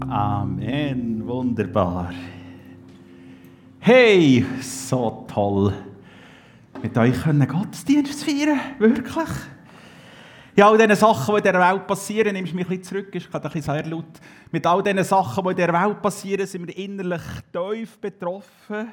Amen, 0.00 1.26
wunderbar. 1.26 2.12
Hey, 3.80 4.44
so 4.60 5.26
toll, 5.28 5.72
mit 6.82 6.96
euch 6.96 7.20
können 7.22 7.46
Gottesdienst 7.46 8.22
feiern, 8.22 8.60
wirklich. 8.78 9.28
Ja, 10.54 10.68
all 10.68 10.78
diesen 10.78 10.94
Sachen, 10.94 11.34
die 11.34 11.38
in 11.38 11.44
dieser 11.44 11.60
Welt 11.60 11.86
passieren, 11.86 12.32
nimmst 12.32 12.52
du 12.52 12.56
mich 12.56 12.66
ein 12.66 12.78
bisschen 12.78 12.84
zurück, 12.84 13.14
ist 13.14 13.30
gerade 13.30 13.48
ein 13.48 13.52
bisschen 13.52 13.74
sehr 13.74 13.86
laut. 13.86 14.20
Mit 14.50 14.66
all 14.66 14.82
diesen 14.82 15.04
Sachen, 15.04 15.44
die 15.44 15.50
in 15.50 15.56
dieser 15.56 15.72
Welt 15.72 16.00
passieren, 16.00 16.46
sind 16.46 16.66
wir 16.66 16.76
innerlich 16.76 17.22
tief 17.52 17.98
betroffen. 17.98 18.92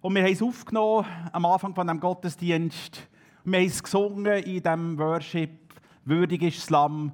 Und 0.00 0.14
wir 0.14 0.22
haben 0.22 0.32
es 0.32 0.42
aufgenommen 0.42 1.06
am 1.32 1.46
Anfang 1.46 1.74
von 1.74 1.86
dem 1.86 1.98
Gottesdienst. 1.98 3.06
Wir 3.44 3.60
haben 3.60 3.66
es 3.66 3.82
gesungen 3.82 4.42
in 4.42 4.62
diesem 4.62 4.98
Worship. 4.98 5.50
Würdig 6.04 6.42
ist 6.42 6.58
das 6.58 6.70
Lamm. 6.70 7.12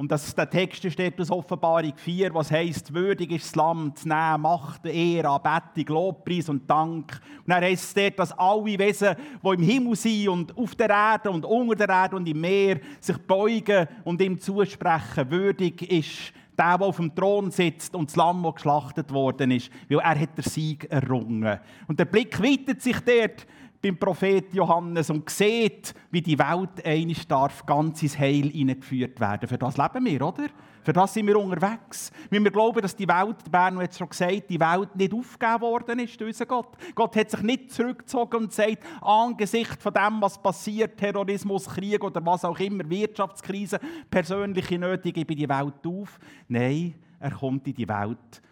Und 0.00 0.10
das, 0.10 0.34
der 0.34 0.48
Text 0.48 0.90
steht 0.90 1.20
aus 1.20 1.30
Offenbarung 1.30 1.92
4, 1.94 2.32
was 2.32 2.50
heißt, 2.50 2.94
würdig 2.94 3.32
ist 3.32 3.48
das 3.48 3.54
Lamm 3.54 3.94
zu 3.94 4.08
nehmen, 4.08 4.40
Macht, 4.40 4.86
Ehre, 4.86 5.28
Anbetung, 5.28 5.94
Lobpreis 5.94 6.48
und 6.48 6.70
Dank. 6.70 7.20
Und 7.40 7.48
dann 7.50 7.62
heißt 7.62 7.98
dort, 7.98 8.18
dass 8.18 8.32
alle 8.32 8.78
Wesen, 8.78 9.14
die 9.44 9.48
im 9.48 9.62
Himmel 9.62 9.96
sind 9.96 10.28
und 10.30 10.56
auf 10.56 10.74
der 10.74 10.88
Erde 10.88 11.30
und 11.30 11.44
unter 11.44 11.86
der 11.86 11.90
Erde 11.90 12.16
und 12.16 12.26
im 12.26 12.40
Meer, 12.40 12.80
sich 12.98 13.18
beugen 13.18 13.86
und 14.02 14.22
ihm 14.22 14.40
zusprechen. 14.40 15.30
Würdig 15.30 15.82
ist 15.92 16.32
der, 16.58 16.78
der 16.78 16.86
auf 16.86 16.96
dem 16.96 17.14
Thron 17.14 17.50
sitzt 17.50 17.94
und 17.94 18.08
das 18.08 18.16
Lamm, 18.16 18.42
das 18.42 18.54
geschlachtet 18.54 19.12
worden 19.12 19.50
ist, 19.50 19.70
weil 19.90 19.98
er 19.98 20.18
hat 20.18 20.34
den 20.34 20.44
Sieg 20.44 20.90
errungen. 20.90 21.60
Und 21.88 22.00
der 22.00 22.06
Blick 22.06 22.42
weitet 22.42 22.80
sich 22.80 22.98
dort 23.00 23.46
beim 23.82 23.96
Prophet 23.96 24.52
Johannes 24.52 25.08
und 25.10 25.28
sieht, 25.30 25.94
wie 26.10 26.20
die 26.20 26.38
Welt 26.38 26.84
eines 26.84 27.26
darf 27.26 27.64
ganz 27.64 28.02
ins 28.02 28.18
Heil 28.18 28.50
hineingeführt 28.50 29.18
werden. 29.18 29.48
Für 29.48 29.58
das 29.58 29.76
leben 29.76 30.04
wir, 30.04 30.26
oder? 30.26 30.46
Für 30.82 30.92
das 30.92 31.12
sind 31.12 31.26
wir 31.26 31.38
unterwegs. 31.38 32.10
Wenn 32.30 32.44
wir 32.44 32.50
glauben, 32.50 32.80
dass 32.80 32.96
die 32.96 33.08
Welt, 33.08 33.50
Berno 33.50 33.80
hat 33.80 33.90
es 33.90 33.98
schon 33.98 34.08
gesagt, 34.08 34.48
die 34.48 34.60
Welt 34.60 34.96
nicht 34.96 35.12
aufgegeben 35.12 35.60
worden 35.60 35.98
ist 35.98 36.20
durch 36.20 36.38
Gott. 36.48 36.76
Gott 36.94 37.16
hat 37.16 37.30
sich 37.30 37.42
nicht 37.42 37.72
zurückgezogen 37.72 38.44
und 38.44 38.52
sagt, 38.52 38.78
angesichts 39.00 39.82
von 39.82 39.92
dem, 39.92 40.20
was 40.20 40.40
passiert, 40.40 40.96
Terrorismus, 40.96 41.66
Krieg 41.66 42.02
oder 42.02 42.24
was 42.24 42.44
auch 42.44 42.58
immer, 42.58 42.88
Wirtschaftskrise, 42.88 43.78
persönliche 44.10 44.78
Nöte, 44.78 45.12
gebe 45.12 45.34
die 45.34 45.48
Welt 45.48 45.86
auf. 45.86 46.18
Nein, 46.48 46.94
er 47.18 47.30
kommt 47.30 47.66
in 47.66 47.74
die 47.74 47.88
Welt 47.88 48.42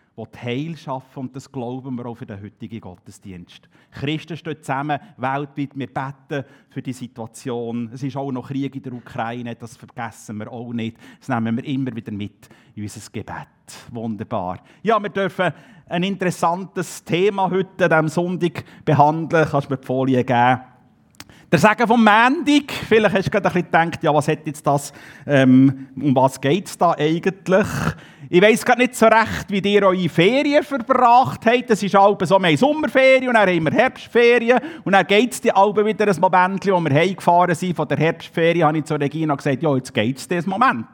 Heil 0.43 0.77
schaffen 0.77 1.21
und 1.21 1.37
das 1.37 1.51
glauben 1.51 1.97
wir 1.97 2.07
auch 2.07 2.17
für 2.17 2.27
den 2.27 2.43
heutigen 2.43 2.81
Gottesdienst. 2.81 3.69
Christen 3.91 4.37
stehen 4.37 4.63
zusammen, 4.63 4.99
weltweit, 5.17 5.71
wir 5.75 5.87
beten 5.87 6.45
für 6.71 6.83
die 6.83 6.93
Situation. 6.93 7.91
Es 7.93 8.03
ist 8.03 8.17
auch 8.17 8.33
noch 8.33 8.49
Krieg 8.49 8.75
in 8.75 8.83
der 8.83 8.93
Ukraine, 8.93 9.55
das 9.55 9.77
vergessen 9.77 10.39
wir 10.39 10.51
auch 10.51 10.73
nicht. 10.73 10.97
Das 11.21 11.29
nehmen 11.29 11.57
wir 11.57 11.65
immer 11.65 11.95
wieder 11.95 12.13
mit 12.13 12.49
in 12.75 12.83
unser 12.83 13.11
Gebet. 13.11 13.47
Wunderbar. 13.91 14.61
Ja, 14.83 15.01
wir 15.03 15.11
dürfen 15.11 15.53
ein 15.89 16.03
interessantes 16.03 17.05
Thema 17.05 17.51
heute 17.51 17.89
diesem 17.89 18.09
Sonntag 18.09 18.65
behandeln. 18.85 19.47
Kannst 19.49 19.69
du 19.69 19.75
mir 19.75 19.79
die 19.79 19.87
Folie 19.87 20.25
geben? 20.25 20.61
Der 21.51 21.59
Sagen 21.59 21.89
vom 21.89 22.05
Mendig, 22.05 22.71
vielleicht 22.71 23.15
hast 23.15 23.27
du 23.27 23.31
gerade 23.31 23.49
ein 23.49 23.53
bisschen 23.55 23.71
gedacht, 23.71 24.03
ja, 24.03 24.13
was 24.13 24.29
hat 24.29 24.41
jetzt 24.45 24.67
das, 24.67 24.93
ähm, 25.27 25.89
um 25.97 26.15
was 26.15 26.39
geht 26.39 26.67
es 26.67 26.77
da 26.77 26.91
eigentlich? 26.91 27.67
Ich 28.29 28.43
weiss 28.43 28.63
gerade 28.63 28.83
nicht 28.83 28.95
so 28.95 29.07
recht, 29.07 29.47
wie 29.49 29.61
ihr 29.61 29.83
eure 29.87 30.11
Ferien 30.11 30.63
verbracht 30.63 31.47
habt. 31.47 31.71
Das 31.71 31.83
ist 31.83 31.95
halb 31.95 32.23
so, 32.27 32.39
wir 32.39 32.49
haben 32.49 32.57
Sommerferien 32.59 33.29
und 33.29 33.35
dann 33.35 33.49
haben 33.49 33.65
wir 33.65 33.73
Herbstferien 33.73 34.61
und 34.85 34.93
dann 34.93 35.07
geht 35.07 35.33
es 35.33 35.41
die 35.41 35.51
Alben 35.51 35.87
wieder 35.87 36.07
ein 36.07 36.21
Moment, 36.21 36.67
wo 36.67 36.81
wir 36.81 36.93
heimgefahren 36.93 37.55
sind 37.55 37.75
von 37.75 37.89
der 37.89 37.97
Herbstferien, 37.97 38.67
habe 38.67 38.77
ich 38.77 38.85
zu 38.85 38.97
Regina 38.97 39.35
gesagt, 39.35 39.63
ja, 39.63 39.75
jetzt 39.75 39.95
geht 39.95 40.19
es 40.19 40.29
das 40.29 40.45
Moment. 40.45 40.85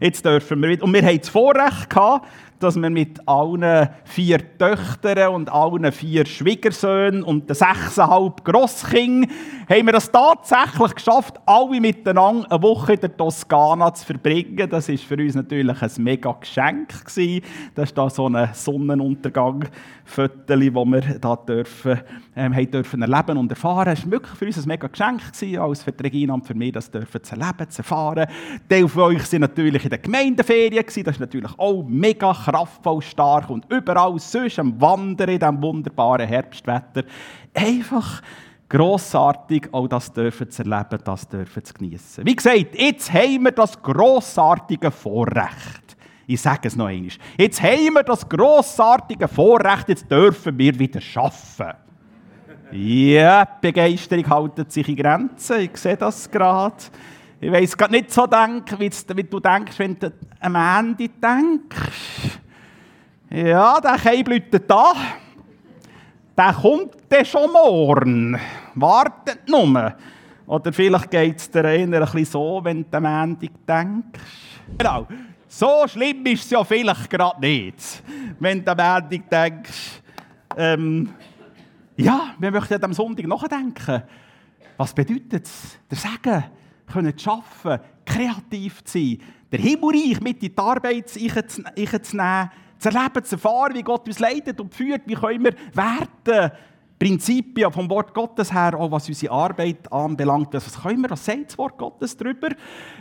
Jetzt 0.00 0.24
dürfen 0.24 0.62
wir 0.62 0.70
wieder. 0.70 0.84
Und 0.84 0.94
wir 0.94 1.02
haben 1.02 1.18
das 1.18 1.28
Vorrecht 1.28 1.90
gehabt, 1.90 2.26
dass 2.62 2.76
wir 2.76 2.90
mit 2.90 3.26
allen 3.26 3.88
vier 4.04 4.58
Töchtern 4.58 5.34
und 5.34 5.52
allen 5.52 5.90
vier 5.92 6.26
Schwiegersöhnen 6.26 7.22
und 7.22 7.48
den 7.48 7.54
sechseinhalb 7.54 8.44
Grosskindern 8.44 9.30
haben 9.68 9.86
wir 9.86 9.92
das 9.92 10.10
tatsächlich 10.10 10.94
geschafft, 10.94 11.40
alle 11.46 11.80
miteinander 11.80 12.50
eine 12.50 12.62
Woche 12.62 12.94
in 12.94 13.00
der 13.00 13.16
Toskana 13.16 13.94
zu 13.94 14.04
verbringen. 14.04 14.68
Das 14.68 14.88
ist 14.88 15.04
für 15.04 15.16
uns 15.16 15.34
natürlich 15.34 15.80
ein 15.80 15.90
mega 15.98 16.32
Geschenk 16.32 17.04
gewesen. 17.04 17.44
Das 17.74 17.90
ist 17.90 17.98
da 17.98 18.10
so 18.10 18.28
ein 18.28 18.50
Sonnenuntergang 18.52 19.64
Fotos, 20.04 20.74
wo 20.74 20.84
wir 20.84 21.00
da 21.20 21.36
dürfen, 21.36 22.00
ähm, 22.36 22.54
haben 22.54 22.70
dürfen 22.70 23.02
erleben 23.02 23.38
und 23.38 23.50
erfahren. 23.50 23.92
Es 23.92 24.04
war 24.04 24.10
wirklich 24.12 24.36
für 24.36 24.46
uns 24.46 24.58
ein 24.58 24.68
mega 24.68 24.88
Geschenk 24.88 25.32
gewesen, 25.32 25.58
als 25.58 25.82
für 25.82 25.92
Regina 26.02 26.34
und 26.34 26.46
für 26.46 26.54
mich, 26.54 26.72
das 26.72 26.90
dürfen 26.90 27.22
zu 27.22 27.36
erleben, 27.36 27.70
zu 27.70 27.78
erfahren. 27.78 28.26
Teil 28.68 28.88
von 28.88 29.02
euch 29.02 29.22
sind 29.24 29.40
natürlich 29.40 29.84
in 29.84 29.90
den 29.90 30.02
Gemeindeferien 30.02 30.84
gewesen. 30.84 31.04
Das 31.04 31.16
ist 31.16 31.20
natürlich 31.20 31.52
auch 31.56 31.84
mega 31.86 32.34
kraftvoll 32.52 33.02
stark 33.02 33.50
und 33.50 33.64
überall 33.70 34.18
sonst 34.18 34.58
am 34.58 34.80
Wandern 34.80 35.30
in 35.30 35.38
diesem 35.38 35.62
wunderbaren 35.62 36.26
Herbstwetter. 36.26 37.04
Einfach 37.54 38.22
grossartig, 38.68 39.68
auch 39.72 39.88
das 39.88 40.12
dürfen 40.12 40.50
zu 40.50 40.62
erleben, 40.62 40.98
das 41.04 41.28
dürfen 41.28 41.64
zu 41.64 41.74
genießen. 41.74 42.26
Wie 42.26 42.36
gesagt, 42.36 42.78
jetzt 42.78 43.12
haben 43.12 43.44
wir 43.44 43.52
das 43.52 43.80
grossartige 43.80 44.90
Vorrecht. 44.90 45.96
Ich 46.26 46.40
sage 46.40 46.68
es 46.68 46.76
noch 46.76 46.86
einmal. 46.86 47.10
Jetzt 47.36 47.62
haben 47.62 47.94
wir 47.94 48.02
das 48.02 48.28
grossartige 48.28 49.28
Vorrecht, 49.28 49.88
jetzt 49.88 50.10
dürfen 50.10 50.56
wir 50.58 50.78
wieder 50.78 51.00
arbeiten. 51.16 51.78
Ja, 52.72 53.46
Begeisterung 53.60 54.54
hält 54.56 54.72
sich 54.72 54.88
in 54.88 54.96
Grenzen. 54.96 55.60
Ich 55.60 55.76
sehe 55.76 55.96
das 55.96 56.30
gerade. 56.30 56.76
Ich 57.38 57.50
weiß 57.50 57.76
gerade 57.76 57.92
nicht 57.92 58.10
so 58.12 58.26
denken, 58.26 58.78
wie 58.78 59.24
du 59.24 59.40
denkst, 59.40 59.78
wenn 59.78 59.98
du 59.98 60.12
am 60.40 60.54
Ende 60.54 61.08
denkst. 61.08 62.38
Ja, 63.34 63.80
der 63.80 63.96
Keim 63.96 64.24
bleibt 64.24 64.70
da. 64.70 64.92
Der 66.36 66.52
kommt 66.52 66.96
dann 67.08 67.24
schon 67.24 67.50
morgen. 67.50 68.38
Wartet 68.74 69.48
nur. 69.48 69.94
Oder 70.46 70.70
vielleicht 70.70 71.10
geht 71.10 71.38
es 71.38 71.50
dir 71.50 71.64
eher 71.64 71.80
ein 71.80 71.90
bisschen 71.90 72.26
so, 72.26 72.60
wenn 72.62 72.84
du 72.90 72.96
am 72.98 73.06
Ende 73.06 73.48
denkst. 73.66 74.20
Genau. 74.76 75.06
So 75.48 75.84
schlimm 75.86 76.26
ist 76.26 76.44
es 76.44 76.50
ja 76.50 76.62
vielleicht 76.62 77.08
gerade 77.08 77.40
nicht, 77.40 78.02
wenn 78.38 78.62
du 78.62 78.70
am 78.70 79.02
Ende 79.02 79.18
denkst, 79.18 80.02
ähm, 80.58 81.14
ja, 81.96 82.34
wir 82.38 82.50
möchten 82.50 82.84
am 82.84 82.92
Sonntag 82.92 83.26
nachdenken. 83.26 84.02
Was 84.76 84.92
bedeutet 84.92 85.46
es, 85.46 85.78
der 85.90 85.96
Sagen, 85.96 86.44
können 86.86 87.16
zu 87.16 87.30
arbeiten, 87.30 87.84
kreativ 88.04 88.84
zu 88.84 88.98
sein, 88.98 89.18
der 89.50 89.60
Himmelreich 89.60 90.20
mit 90.20 90.42
in 90.42 90.54
die 90.54 90.58
Arbeit 90.58 91.08
zu 91.08 91.18
nehmen, 91.18 92.50
zu 92.82 92.88
erleben, 92.88 93.24
zu 93.24 93.36
erfahren, 93.36 93.74
wie 93.74 93.82
Gott 93.82 94.06
uns 94.06 94.18
leitet 94.18 94.60
und 94.60 94.74
führt, 94.74 95.02
wie 95.06 95.14
können 95.14 95.44
wir 95.44 95.54
werden, 95.72 96.52
Prinzipien 96.98 97.72
vom 97.72 97.90
Wort 97.90 98.14
Gottes 98.14 98.52
her, 98.52 98.78
auch 98.78 98.90
was 98.92 99.08
unsere 99.08 99.32
Arbeit 99.32 99.92
anbelangt. 99.92 100.54
Was 100.54 100.80
können 100.80 101.02
wir, 101.02 101.10
was 101.10 101.24
sagt 101.24 101.50
das 101.50 101.58
Wort 101.58 101.76
Gottes 101.76 102.16
darüber? 102.16 102.48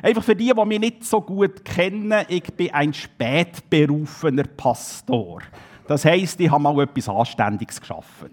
Einfach 0.02 0.24
für 0.24 0.36
die, 0.36 0.52
die 0.52 0.66
mich 0.66 0.80
nicht 0.80 1.06
so 1.06 1.22
gut 1.22 1.64
kennen, 1.64 2.26
ich 2.28 2.44
bin 2.54 2.74
ein 2.74 2.94
spätberufener 2.94 4.46
Pastor. 4.58 5.42
Das 5.88 6.04
heisst, 6.04 6.40
ich 6.40 6.50
habe 6.50 6.64
mal 6.64 6.82
etwas 6.82 7.10
Anständiges 7.10 7.80
geschaffen. 7.80 8.32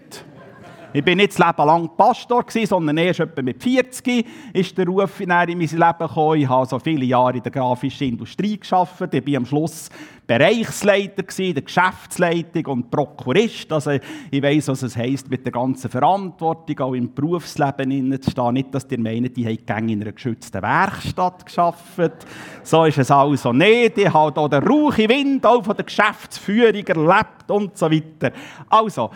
Ich 0.94 1.04
bin 1.04 1.18
nicht 1.18 1.38
das 1.38 1.38
Leben 1.38 1.66
lang 1.66 1.90
Pastor, 1.98 2.44
sondern 2.48 2.96
erst 2.96 3.20
etwa 3.20 3.42
mit 3.42 3.62
40 3.62 4.26
ist 4.54 4.78
der 4.78 4.86
Ruf 4.86 5.20
in 5.20 5.28
mein 5.28 5.46
Leben 5.48 5.68
gekommen. 5.68 6.40
Ich 6.40 6.48
habe 6.48 6.64
so 6.64 6.78
viele 6.78 7.04
Jahre 7.04 7.36
in 7.36 7.42
der 7.42 7.52
grafischen 7.52 8.08
Industrie 8.08 8.58
gearbeitet. 8.58 9.22
Ich 9.26 9.32
war 9.32 9.36
am 9.36 9.44
Schluss 9.44 9.90
Bereichsleiter, 10.26 11.22
der 11.22 11.62
Geschäftsleitung 11.62 12.66
und 12.66 12.90
Prokurist. 12.90 13.70
Also 13.70 13.92
ich 14.30 14.42
weiß, 14.42 14.68
was 14.68 14.82
es 14.82 14.96
heisst, 14.96 15.30
mit 15.30 15.44
der 15.44 15.52
ganzen 15.52 15.90
Verantwortung 15.90 16.78
auch 16.80 16.94
im 16.94 17.14
Berufsleben 17.14 18.22
zu 18.22 18.30
stehen. 18.30 18.54
Nicht, 18.54 18.74
dass 18.74 18.90
ihr 18.90 18.98
meint, 18.98 19.36
die 19.36 19.46
haben 19.46 19.88
in 19.90 20.00
einer 20.00 20.12
geschützten 20.12 20.62
Werkstatt 20.62 21.44
gearbeitet. 21.44 22.26
So 22.62 22.86
ist 22.86 22.98
es 22.98 23.10
also 23.10 23.52
nicht. 23.52 23.98
Ich 23.98 24.12
habe 24.12 24.40
hier 24.40 24.48
den 24.48 24.66
rauchen 24.66 25.08
Wind 25.08 25.44
auch 25.44 25.64
von 25.64 25.76
der 25.76 25.84
Geschäftsführung 25.84 26.86
erlebt 26.86 27.50
und 27.50 27.76
so 27.76 27.90
weiter. 27.90 28.32
Also, 28.70 29.10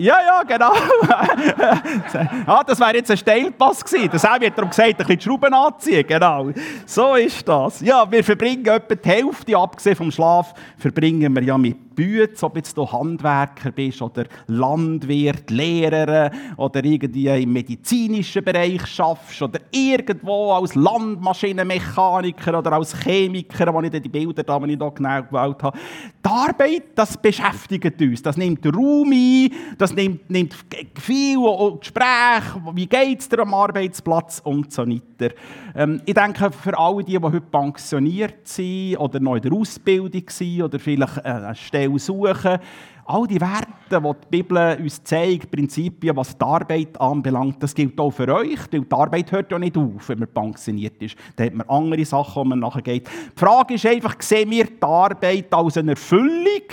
ja, 0.00 0.16
ja, 0.20 0.42
genau. 0.42 0.72
ah, 2.46 2.62
das 2.66 2.80
wäre 2.80 2.96
jetzt 2.96 3.10
ein 3.10 3.16
Steilpass 3.16 3.84
gewesen. 3.84 4.08
Das 4.10 4.24
hat 4.24 4.42
darum 4.42 4.70
gesagt, 4.70 4.88
ein 4.88 4.96
bisschen 4.96 5.18
die 5.18 5.22
Schrauben 5.22 5.52
anziehen. 5.52 6.06
Genau. 6.06 6.50
So 6.86 7.14
ist 7.14 7.46
das. 7.46 7.80
Ja, 7.80 8.10
wir 8.10 8.24
verbringen 8.24 8.66
etwa 8.66 8.94
die 8.94 9.08
Hälfte, 9.08 9.56
abgesehen 9.56 9.96
vom 9.96 10.10
Schlaf, 10.10 10.54
verbringen 10.78 11.34
wir 11.34 11.42
ja 11.42 11.58
mit 11.58 11.76
Büts, 12.00 12.42
ob 12.42 12.56
jetzt 12.56 12.78
du 12.78 12.90
Handwerker 12.90 13.72
bist 13.72 14.00
oder 14.00 14.24
Landwirt, 14.46 15.50
Lehrer 15.50 16.30
oder 16.56 16.82
irgendwie 16.82 17.26
im 17.26 17.52
medizinischen 17.52 18.42
Bereich 18.42 18.86
schaffst 18.86 19.42
oder 19.42 19.60
irgendwo 19.70 20.52
als 20.52 20.74
Landmaschinenmechaniker 20.74 22.58
oder 22.58 22.72
als 22.72 22.98
Chemiker, 23.02 23.74
wo 23.74 23.82
ich 23.82 23.90
die 23.90 24.08
Bilder 24.08 24.42
da, 24.42 24.56
ich 24.56 24.66
hier 24.66 24.78
genau 24.78 25.22
gewählt 25.22 25.62
habe. 25.62 25.78
Die 26.24 26.30
Arbeit, 26.30 26.84
das 26.94 27.20
beschäftigt 27.20 28.00
uns. 28.00 28.22
Das 28.22 28.38
nimmt 28.38 28.64
Raum 28.64 29.12
ein, 29.12 29.52
das 29.76 29.92
nimmt, 29.92 30.30
nimmt 30.30 30.56
viel 30.98 31.36
Gespräch, 31.80 32.44
wie 32.72 32.86
geht 32.86 33.20
es 33.20 33.28
dir 33.28 33.40
am 33.40 33.52
Arbeitsplatz 33.52 34.40
und 34.42 34.72
so 34.72 34.86
weiter. 34.86 35.09
Weiter. 35.20 35.34
Ähm, 35.74 36.00
ich 36.04 36.14
denke, 36.14 36.50
für 36.50 36.78
alle 36.78 37.04
die, 37.04 37.18
die 37.18 37.22
heute 37.22 37.40
pensioniert 37.40 38.46
sind 38.46 38.96
oder 38.96 39.20
noch 39.20 39.36
in 39.36 39.42
der 39.42 39.52
Ausbildung 39.52 40.24
sind 40.28 40.62
oder 40.62 40.78
vielleicht 40.78 41.18
äh, 41.18 41.22
eine 41.22 41.54
Stelle 41.54 41.98
suchen, 41.98 42.58
all 43.06 43.26
die 43.26 43.40
Werte, 43.40 43.66
die 43.90 43.96
die 43.96 44.42
Bibel 44.42 44.78
uns 44.80 45.02
zeigt, 45.02 45.50
Prinzipien, 45.50 46.16
was 46.16 46.36
die 46.36 46.44
Arbeit 46.44 47.00
anbelangt, 47.00 47.62
das 47.62 47.74
gilt 47.74 47.98
auch 47.98 48.10
für 48.10 48.32
euch, 48.32 48.60
weil 48.70 48.82
die 48.82 48.92
Arbeit 48.92 49.32
hört 49.32 49.50
ja 49.50 49.58
nicht 49.58 49.76
auf, 49.76 50.08
wenn 50.08 50.20
man 50.20 50.28
pensioniert 50.28 51.02
ist. 51.02 51.16
Da 51.34 51.44
hat 51.44 51.54
man 51.54 51.68
andere 51.68 52.04
Sachen, 52.04 52.42
die 52.44 52.48
man 52.50 52.60
nachgeht. 52.60 53.08
Die 53.08 53.40
Frage 53.40 53.74
ist 53.74 53.86
einfach, 53.86 54.14
sehen 54.20 54.50
wir 54.50 54.66
die 54.66 54.82
Arbeit 54.82 55.52
als 55.52 55.76
eine 55.76 55.92
Erfüllung, 55.92 56.68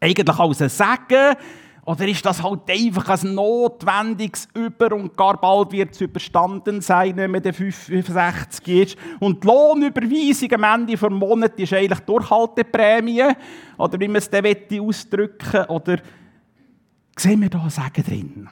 eigentlich 0.00 0.38
als 0.38 0.62
ein 0.62 0.68
Segen, 0.68 1.36
oder 1.86 2.08
ist 2.08 2.24
das 2.24 2.42
halt 2.42 2.62
einfach 2.70 3.22
ein 3.22 3.34
notwendiges 3.34 4.48
Über- 4.54 4.94
und 4.94 5.16
gar 5.16 5.38
bald 5.38 5.70
wird 5.72 5.92
es 5.92 6.00
überstanden 6.00 6.80
sein, 6.80 7.16
wenn 7.16 7.30
man 7.30 7.42
der 7.42 7.52
65 7.52 8.68
ist. 8.68 8.96
Und 9.20 9.44
die 9.44 9.46
Lohnüberweisung 9.46 10.52
am 10.52 10.80
Ende 10.80 10.96
des 10.96 11.10
Monats 11.10 11.58
ist 11.58 11.74
eigentlich 11.74 12.00
Durchhalteprämie. 12.00 13.24
Oder 13.76 14.00
wie 14.00 14.08
man 14.08 14.16
es 14.16 14.30
dann 14.30 14.46
ausdrücken 14.80 15.64
Oder 15.66 15.98
sehen 17.18 17.42
wir 17.42 17.50
da 17.50 17.62
ein 17.62 17.70
Sagen 17.70 18.02
drin? 18.02 18.48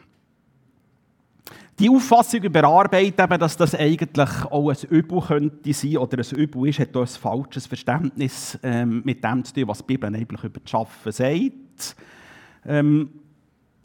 Die 1.78 1.88
Auffassung 1.88 2.42
über 2.42 2.64
Arbeit, 2.64 3.18
eben, 3.18 3.40
dass 3.40 3.56
das 3.56 3.74
eigentlich 3.74 4.44
auch 4.50 4.68
ein 4.68 4.76
Übel 4.90 5.22
könnte 5.22 5.72
sein 5.72 5.96
oder 5.96 6.18
ein 6.18 6.38
Übel 6.38 6.68
ist, 6.68 6.78
hat 6.80 6.94
auch 6.94 7.00
ein 7.00 7.06
falsches 7.06 7.66
Verständnis 7.66 8.58
ähm, 8.62 9.00
mit 9.04 9.24
dem 9.24 9.42
zu 9.42 9.54
tun, 9.54 9.68
was 9.68 9.78
die 9.78 9.84
Bibel 9.84 10.14
eigentlich 10.14 10.44
über 10.44 10.60
das 10.60 10.74
Arbeiten 10.74 11.12
sagt. 11.12 11.96
Ähm, 12.66 13.10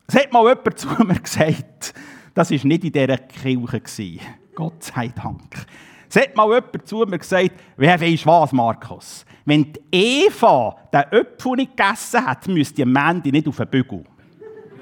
es 0.07 0.15
hat 0.15 0.31
mal 0.31 0.47
jemand 0.47 0.79
zu 0.79 0.87
mir 1.03 1.19
gesagt, 1.19 1.93
das 2.33 2.51
war 2.51 2.65
nicht 2.65 2.83
in 2.83 2.91
dieser 2.91 3.17
Kirche. 3.17 4.19
Gott 4.55 4.83
sei 4.83 5.09
Dank. 5.09 5.65
Es 6.09 6.15
hat 6.15 6.35
mal 6.35 6.47
jemand 6.47 6.87
zu 6.87 7.05
mir 7.05 7.17
gesagt, 7.17 7.51
wer 7.75 7.99
weiß 7.99 8.25
was, 8.25 8.51
Markus? 8.53 9.25
Wenn 9.45 9.73
die 9.73 10.25
Eva 10.25 10.75
den 10.93 11.03
Öpfel 11.11 11.53
nicht 11.53 11.75
gegessen 11.75 12.25
hat, 12.25 12.47
müsste 12.47 12.75
die 12.75 12.85
Mandy 12.85 13.31
nicht 13.31 13.47
auf 13.47 13.57
den 13.57 13.67
Bügel. 13.67 14.03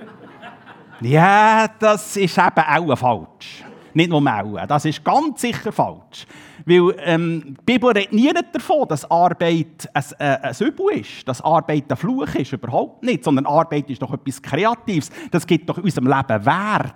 ja, 1.02 1.68
das 1.80 2.18
ist 2.18 2.38
eben 2.38 2.50
auch 2.58 2.98
falsch. 2.98 3.64
Nicht 3.96 4.10
nur 4.10 4.22
auch, 4.22 4.68
das 4.68 4.84
ist 4.84 5.04
ganz 5.06 5.40
sicher 5.40 5.72
falsch. 5.72 6.28
Weil 6.66 6.96
ähm, 7.00 7.56
die 7.62 7.64
Bibel 7.66 7.92
redet 7.92 8.12
nie 8.12 8.30
davon, 8.52 8.86
dass 8.90 9.10
Arbeit 9.10 9.90
ein, 9.94 10.04
äh, 10.20 10.38
ein 10.42 10.56
Übel 10.60 11.00
ist, 11.00 11.26
dass 11.26 11.42
Arbeit 11.42 11.90
ein 11.90 11.96
Fluch 11.96 12.36
ist, 12.36 12.52
überhaupt 12.52 13.04
nicht. 13.04 13.24
Sondern 13.24 13.46
Arbeit 13.46 13.90
ist 13.90 14.02
doch 14.02 14.14
etwas 14.14 14.42
Kreatives. 14.42 15.10
Das 15.32 15.48
gibt 15.48 15.70
doch 15.70 15.78
unserem 15.78 16.08
Leben 16.08 16.46
Wert. 16.46 16.96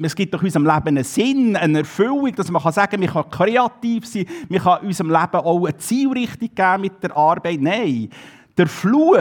Es 0.00 0.14
gibt 0.14 0.32
doch 0.32 0.42
unserem 0.44 0.64
Leben 0.64 0.88
einen 0.88 1.02
Sinn, 1.02 1.56
eine 1.56 1.80
Erfüllung, 1.80 2.32
dass 2.36 2.48
man 2.52 2.62
sagen 2.72 2.92
kann, 2.92 3.00
man 3.00 3.08
kann 3.08 3.28
kreativ 3.28 4.06
sein, 4.06 4.26
man 4.48 4.60
kann 4.60 4.86
unserem 4.86 5.10
Leben 5.10 5.34
auch 5.34 5.64
eine 5.64 5.76
Zielrichtung 5.76 6.50
geben 6.54 6.80
mit 6.82 7.02
der 7.02 7.16
Arbeit. 7.16 7.60
Nein, 7.60 8.10
der 8.56 8.66
Fluch 8.66 9.18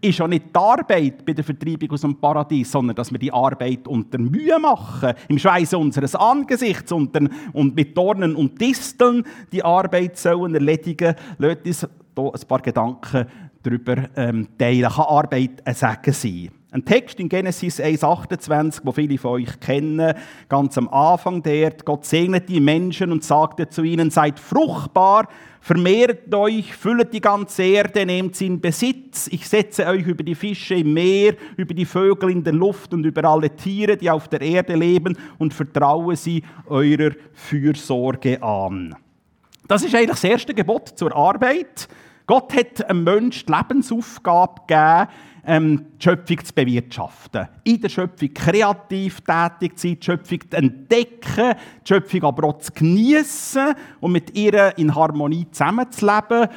ist 0.00 0.18
ja 0.18 0.28
nicht 0.28 0.46
die 0.54 0.58
Arbeit 0.58 1.24
bei 1.24 1.32
der 1.32 1.44
Vertreibung 1.44 1.90
aus 1.90 2.00
dem 2.00 2.16
Paradies, 2.16 2.70
sondern 2.70 2.96
dass 2.96 3.10
wir 3.10 3.18
die 3.18 3.32
Arbeit 3.32 3.86
unter 3.88 4.18
Mühe 4.18 4.58
machen, 4.58 5.14
im 5.28 5.38
Schweiße 5.38 5.76
unseres 5.78 6.14
Angesichts 6.14 6.92
und, 6.92 7.14
mit 7.74 7.96
Dornen 7.96 8.36
und 8.36 8.60
Disteln 8.60 9.24
die 9.52 9.64
Arbeit 9.64 10.18
sollen 10.18 10.54
erledigen. 10.54 11.14
Lasst 11.38 11.66
uns 11.66 11.80
hier 11.80 11.90
ein 12.34 12.48
paar 12.48 12.60
Gedanken 12.60 13.26
darüber 13.62 14.08
ähm, 14.16 14.48
teilen. 14.58 14.90
Kann 14.90 15.04
Arbeit 15.04 15.62
ein 15.64 15.74
Segen 15.74 16.12
sein? 16.12 16.50
Ein 16.72 16.84
Text 16.84 17.18
in 17.20 17.28
Genesis 17.28 17.80
1,28, 17.80 18.80
wo 18.82 18.92
viele 18.92 19.16
von 19.16 19.32
euch 19.32 19.58
kennen, 19.60 20.12
ganz 20.48 20.76
am 20.76 20.88
Anfang 20.88 21.42
dort. 21.42 21.84
Gott 21.86 22.04
segnet 22.04 22.48
die 22.48 22.60
Menschen 22.60 23.12
und 23.12 23.24
sagte 23.24 23.68
zu 23.68 23.82
ihnen, 23.82 24.10
seid 24.10 24.38
fruchtbar, 24.38 25.28
vermehrt 25.66 26.32
euch, 26.32 26.76
füllet 26.76 27.12
die 27.12 27.20
ganze 27.20 27.64
Erde, 27.64 28.06
nehmt 28.06 28.36
sie 28.36 28.46
in 28.46 28.60
Besitz. 28.60 29.26
Ich 29.32 29.48
setze 29.48 29.84
euch 29.86 30.06
über 30.06 30.22
die 30.22 30.36
Fische 30.36 30.76
im 30.76 30.92
Meer, 30.92 31.34
über 31.56 31.74
die 31.74 31.84
Vögel 31.84 32.30
in 32.30 32.44
der 32.44 32.52
Luft 32.52 32.94
und 32.94 33.04
über 33.04 33.24
alle 33.24 33.50
Tiere, 33.50 33.96
die 33.96 34.08
auf 34.08 34.28
der 34.28 34.42
Erde 34.42 34.76
leben 34.76 35.18
und 35.38 35.52
vertraue 35.52 36.14
sie 36.14 36.44
eurer 36.66 37.10
Fürsorge 37.32 38.40
an. 38.40 38.94
Das 39.66 39.82
ist 39.82 39.92
eigentlich 39.92 40.10
das 40.10 40.22
erste 40.22 40.54
Gebot 40.54 40.90
zur 40.90 41.12
Arbeit. 41.16 41.88
Gott 42.28 42.54
hat 42.54 42.88
einem 42.88 43.02
Menschen 43.02 43.46
die 43.48 43.52
Lebensaufgabe 43.52 44.60
gegeben, 44.68 45.08
ähm, 45.46 45.86
die 45.98 46.04
Schöpfung 46.04 46.44
zu 46.44 46.52
bewirtschaften. 46.52 47.48
In 47.64 47.80
der 47.80 47.88
Schöpfung 47.88 48.34
kreativ 48.34 49.20
tätig 49.20 49.78
zu 49.78 49.88
sein, 49.88 49.98
die 50.00 50.04
Schöpfung 50.04 50.40
zu 50.40 50.56
entdecken, 50.56 51.54
die 51.82 51.88
Schöpfung 51.88 52.24
aber 52.24 52.48
auch 52.48 52.58
zu 52.58 52.72
genießen 52.72 53.74
und 54.00 54.12
mit 54.12 54.36
ihr 54.36 54.76
in 54.76 54.94
Harmonie 54.94 55.46
zusammenzuleben. 55.50 56.48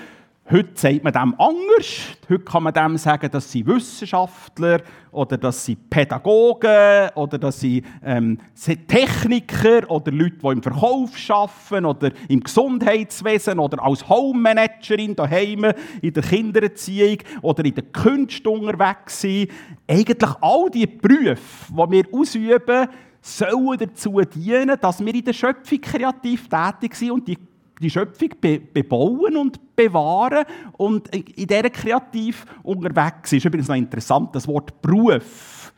Heute 0.51 0.71
sagt 0.73 1.03
man 1.03 1.13
dem 1.13 1.35
anders. 1.37 2.17
Heute 2.27 2.43
kann 2.43 2.63
man 2.63 2.73
dem 2.73 2.97
sagen, 2.97 3.29
dass 3.29 3.51
sie 3.51 3.67
Wissenschaftler 3.67 4.81
oder 5.11 5.37
dass 5.37 5.63
sie 5.63 5.75
Pädagogen 5.75 7.09
oder 7.13 7.37
dass 7.37 7.59
sie 7.59 7.83
ähm, 8.03 8.39
Techniker 8.87 9.87
oder 9.91 10.11
Leute, 10.11 10.37
die 10.37 10.47
im 10.47 10.63
Verkauf 10.63 11.11
arbeiten 11.29 11.85
oder 11.85 12.09
im 12.27 12.39
Gesundheitswesen 12.39 13.59
oder 13.59 13.83
als 13.83 14.09
Home-Managerin 14.09 15.15
daheim 15.15 15.71
in 16.01 16.13
der 16.13 16.23
Kindererziehung 16.23 17.19
oder 17.43 17.63
in 17.63 17.75
der 17.75 17.83
Kunst 17.83 18.47
unterwegs 18.47 19.21
sind. 19.21 19.51
Eigentlich 19.87 20.31
all 20.41 20.71
die 20.71 20.87
Berufe, 20.87 21.37
die 21.69 21.91
wir 21.91 22.05
ausüben, 22.11 22.87
sollen 23.21 23.77
dazu 23.77 24.19
dienen, 24.21 24.77
dass 24.81 25.05
wir 25.05 25.13
in 25.13 25.23
der 25.23 25.33
Schöpfung 25.33 25.79
kreativ 25.79 26.47
tätig 26.49 26.95
sind 26.95 27.11
und 27.11 27.27
die 27.27 27.37
die 27.79 27.89
Schöpfung 27.89 28.29
be 28.39 28.59
bebauen 28.59 29.37
und 29.37 29.75
bewahren 29.75 30.45
und 30.77 31.13
in 31.15 31.47
dieser 31.47 31.69
kreativ 31.69 32.45
unterwegs 32.63 33.33
ist. 33.33 33.45
Übrigens 33.45 33.67
noch 33.67 33.75
interessant, 33.75 34.35
das 34.35 34.47
Wort 34.47 34.81
Beruf. 34.81 35.73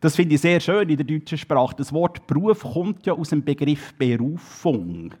Das 0.00 0.16
finde 0.16 0.34
ich 0.34 0.40
sehr 0.40 0.60
schön 0.60 0.88
in 0.88 0.96
der 0.96 1.04
deutschen 1.04 1.36
Sprache. 1.36 1.74
Das 1.76 1.92
Wort 1.92 2.26
Beruf 2.26 2.62
kommt 2.62 3.04
ja 3.06 3.12
aus 3.12 3.30
dem 3.30 3.44
Begriff 3.44 3.92
Berufung. 3.94 5.12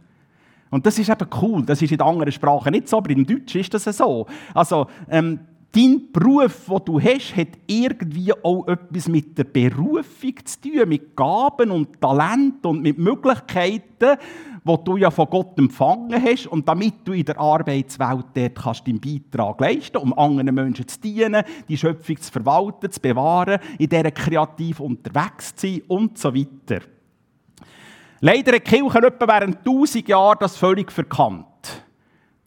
Und 0.70 0.86
das 0.86 0.98
ist 0.98 1.10
eben 1.10 1.28
cool. 1.42 1.64
Das 1.64 1.82
ist 1.82 1.92
in 1.92 2.00
anderen 2.00 2.32
Sprachen 2.32 2.72
nicht 2.72 2.88
so, 2.88 2.98
aber 2.98 3.10
im 3.10 3.26
Deutschen 3.26 3.60
ist 3.60 3.74
das 3.74 3.84
so. 3.84 4.26
Also, 4.54 4.86
ähm, 5.10 5.40
dein 5.72 6.10
Beruf, 6.12 6.66
den 6.66 6.84
du 6.84 7.00
hast, 7.00 7.36
hat 7.36 7.48
irgendwie 7.66 8.32
auch 8.42 8.66
etwas 8.66 9.08
mit 9.08 9.36
der 9.36 9.44
Berufung 9.44 10.34
zu 10.44 10.60
tun, 10.60 10.88
mit 10.88 11.16
Gaben 11.16 11.70
und 11.70 12.00
Talent 12.00 12.64
und 12.66 12.82
mit 12.82 12.98
Möglichkeiten, 12.98 14.18
wo 14.64 14.76
du 14.76 14.96
ja 14.96 15.10
von 15.10 15.26
Gott 15.26 15.58
empfangen 15.58 16.22
hast 16.22 16.46
und 16.46 16.68
damit 16.68 16.94
du 17.04 17.12
in 17.12 17.24
der 17.24 17.38
Arbeitswelt 17.38 18.26
dort 18.34 18.54
kannst 18.54 18.86
deinen 18.86 19.00
Beitrag 19.00 19.60
leisten, 19.60 19.96
um 19.96 20.16
anderen 20.18 20.54
Menschen 20.54 20.86
zu 20.86 21.00
dienen, 21.00 21.42
die 21.68 21.76
Schöpfung 21.76 22.20
zu 22.20 22.30
verwalten, 22.30 22.90
zu 22.90 23.00
bewahren, 23.00 23.60
in 23.78 23.88
dieser 23.88 24.10
kreativ 24.10 24.80
unterwegs 24.80 25.54
zu 25.54 25.66
sein 25.66 25.82
und 25.88 26.18
so 26.18 26.34
weiter. 26.34 26.84
Leider 28.20 28.52
hat 28.52 28.66
die 28.66 28.70
Kirche 28.70 28.98
etwa 28.98 29.26
während 29.26 29.64
tausend 29.64 30.06
Jahren 30.08 30.38
das 30.40 30.56
völlig 30.56 30.92
verkannt 30.92 31.46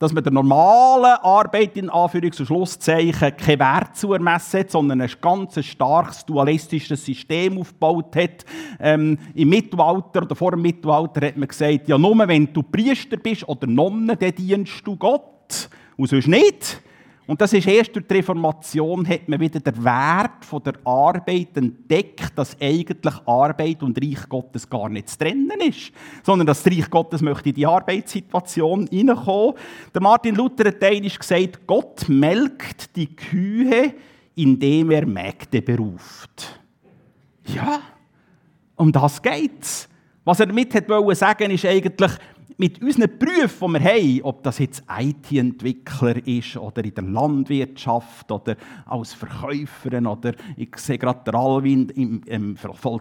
dass 0.04 0.12
man 0.12 0.22
der 0.22 0.32
normalen 0.34 1.16
Arbeit 1.22 1.78
in 1.78 1.88
Anführungs- 1.88 2.38
und 2.38 2.46
Schlusszeichen 2.46 3.36
keinen 3.36 3.58
Wert 3.58 3.96
zu 3.96 4.12
ermessen 4.12 4.60
hat, 4.60 4.70
sondern 4.70 5.00
ein 5.00 5.10
ganz 5.20 5.64
starkes 5.64 6.26
dualistisches 6.26 7.02
System 7.02 7.58
aufgebaut 7.58 8.14
hat. 8.14 8.44
Ähm, 8.80 9.18
Im 9.34 9.48
Mittelalter 9.48 10.22
oder 10.22 10.36
vor 10.36 10.50
dem 10.50 10.60
Mittelalter 10.60 11.26
hat 11.26 11.38
man 11.38 11.48
gesagt, 11.48 11.88
ja 11.88 11.96
nur 11.96 12.16
wenn 12.28 12.52
du 12.52 12.62
Priester 12.62 13.16
bist 13.16 13.48
oder 13.48 13.66
Nonne, 13.66 14.14
dann 14.14 14.34
dienst 14.34 14.86
du 14.86 14.94
Gott 14.94 15.70
und 15.96 16.08
sonst 16.08 16.28
nicht. 16.28 16.82
Und 17.26 17.40
das 17.40 17.54
ist 17.54 17.66
erst 17.66 17.94
durch 17.94 18.06
die 18.06 18.14
Reformation 18.14 19.08
hat 19.08 19.28
man 19.28 19.40
wieder 19.40 19.58
den 19.58 19.82
Wert 19.82 20.44
von 20.44 20.62
der 20.62 20.74
Arbeit 20.84 21.56
entdeckt, 21.56 22.32
dass 22.36 22.56
eigentlich 22.60 23.14
Arbeit 23.24 23.82
und 23.82 23.98
Reich 23.98 24.28
Gottes 24.28 24.68
gar 24.68 24.90
nicht 24.90 25.08
zu 25.08 25.18
trennen 25.18 25.58
ist, 25.66 25.90
sondern 26.22 26.46
dass 26.46 26.62
das 26.62 26.72
Reich 26.72 26.90
Gottes 26.90 27.22
möchte 27.22 27.48
in 27.48 27.54
die 27.54 27.66
Arbeitssituation 27.66 28.86
hineinkommen. 28.88 29.54
Der 29.94 30.02
Martin 30.02 30.34
Luther 30.34 30.68
hat 30.68 30.84
einmal 30.84 31.08
gesagt, 31.08 31.66
Gott 31.66 32.08
melkt 32.08 32.94
die 32.94 33.16
Kühe, 33.16 33.94
indem 34.34 34.90
er 34.90 35.06
Mägde 35.06 35.62
beruft. 35.62 36.60
Ja, 37.46 37.80
um 38.76 38.92
das 38.92 39.22
geht's. 39.22 39.88
Was 40.24 40.40
er 40.40 40.46
damit 40.46 40.88
wollen 40.88 41.14
sagen, 41.14 41.50
ist 41.50 41.64
eigentlich, 41.64 42.12
mit 42.56 42.80
unseren 42.82 43.10
Berufen, 43.18 43.74
die 43.74 43.80
wir 43.80 43.84
haben, 43.84 44.22
ob 44.22 44.42
das 44.42 44.58
jetzt 44.58 44.82
IT-Entwickler 44.88 46.26
ist 46.26 46.56
oder 46.56 46.84
in 46.84 46.94
der 46.94 47.04
Landwirtschaft 47.04 48.30
oder 48.30 48.56
als 48.86 49.12
Verkäuferin 49.14 50.06
oder 50.06 50.34
ich 50.56 50.76
sehe 50.76 50.98
gerade 50.98 51.20
der 51.24 51.34
Alwin 51.34 51.88
im, 51.90 52.22
im, 52.26 52.56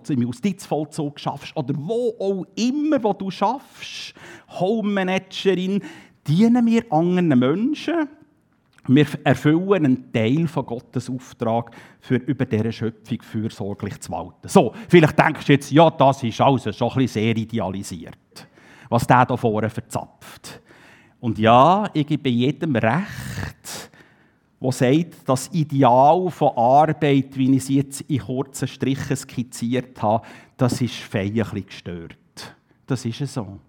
im 0.10 0.22
Justizvollzug 0.22 1.20
schaffst 1.20 1.56
oder 1.56 1.74
wo 1.78 2.16
auch 2.20 2.46
immer, 2.56 3.04
wo 3.04 3.14
du 3.14 3.30
schaffst, 3.30 4.14
Home-Managerin, 4.60 5.82
dienen 6.28 6.66
wir 6.66 6.92
anderen 6.92 7.28
Menschen. 7.40 8.08
Wir 8.86 9.08
erfüllen 9.24 9.86
einen 9.86 10.12
Teil 10.12 10.46
von 10.48 10.66
Gottes 10.66 11.10
Auftrag, 11.10 11.72
für 12.02 12.16
über 12.16 12.46
dieser 12.46 12.72
Schöpfung 12.72 13.22
fürsorglich 13.22 13.98
zu 14.02 14.12
walten. 14.12 14.50
So, 14.50 14.74
vielleicht 14.90 15.18
denkst 15.18 15.46
du 15.46 15.54
jetzt, 15.54 15.72
ja, 15.72 15.90
das 15.90 16.22
ist 16.24 16.42
also 16.42 16.72
schon 16.74 16.90
ein 16.90 16.96
bisschen 16.98 17.24
sehr 17.24 17.38
idealisiert. 17.38 18.18
Was 18.94 19.08
der 19.08 19.26
da 19.26 19.36
vorne 19.36 19.72
verzapft. 19.72 20.62
Und 21.20 21.40
ja, 21.40 21.90
ich 21.94 22.06
gebe 22.06 22.30
jedem 22.30 22.76
recht, 22.76 23.90
der 24.62 24.72
sagt, 24.72 25.28
das 25.28 25.50
Ideal 25.52 26.30
von 26.30 26.56
Arbeit, 26.56 27.36
wie 27.36 27.52
ich 27.52 27.58
es 27.58 27.70
jetzt 27.70 28.02
in 28.02 28.20
kurzen 28.20 28.68
Strichen 28.68 29.16
skizziert 29.16 30.00
habe, 30.02 30.26
das 30.58 30.80
ist 30.80 31.10
bisschen 31.12 31.66
gestört. 31.66 32.56
Das 32.86 33.04
ist 33.04 33.34
so. 33.34 33.60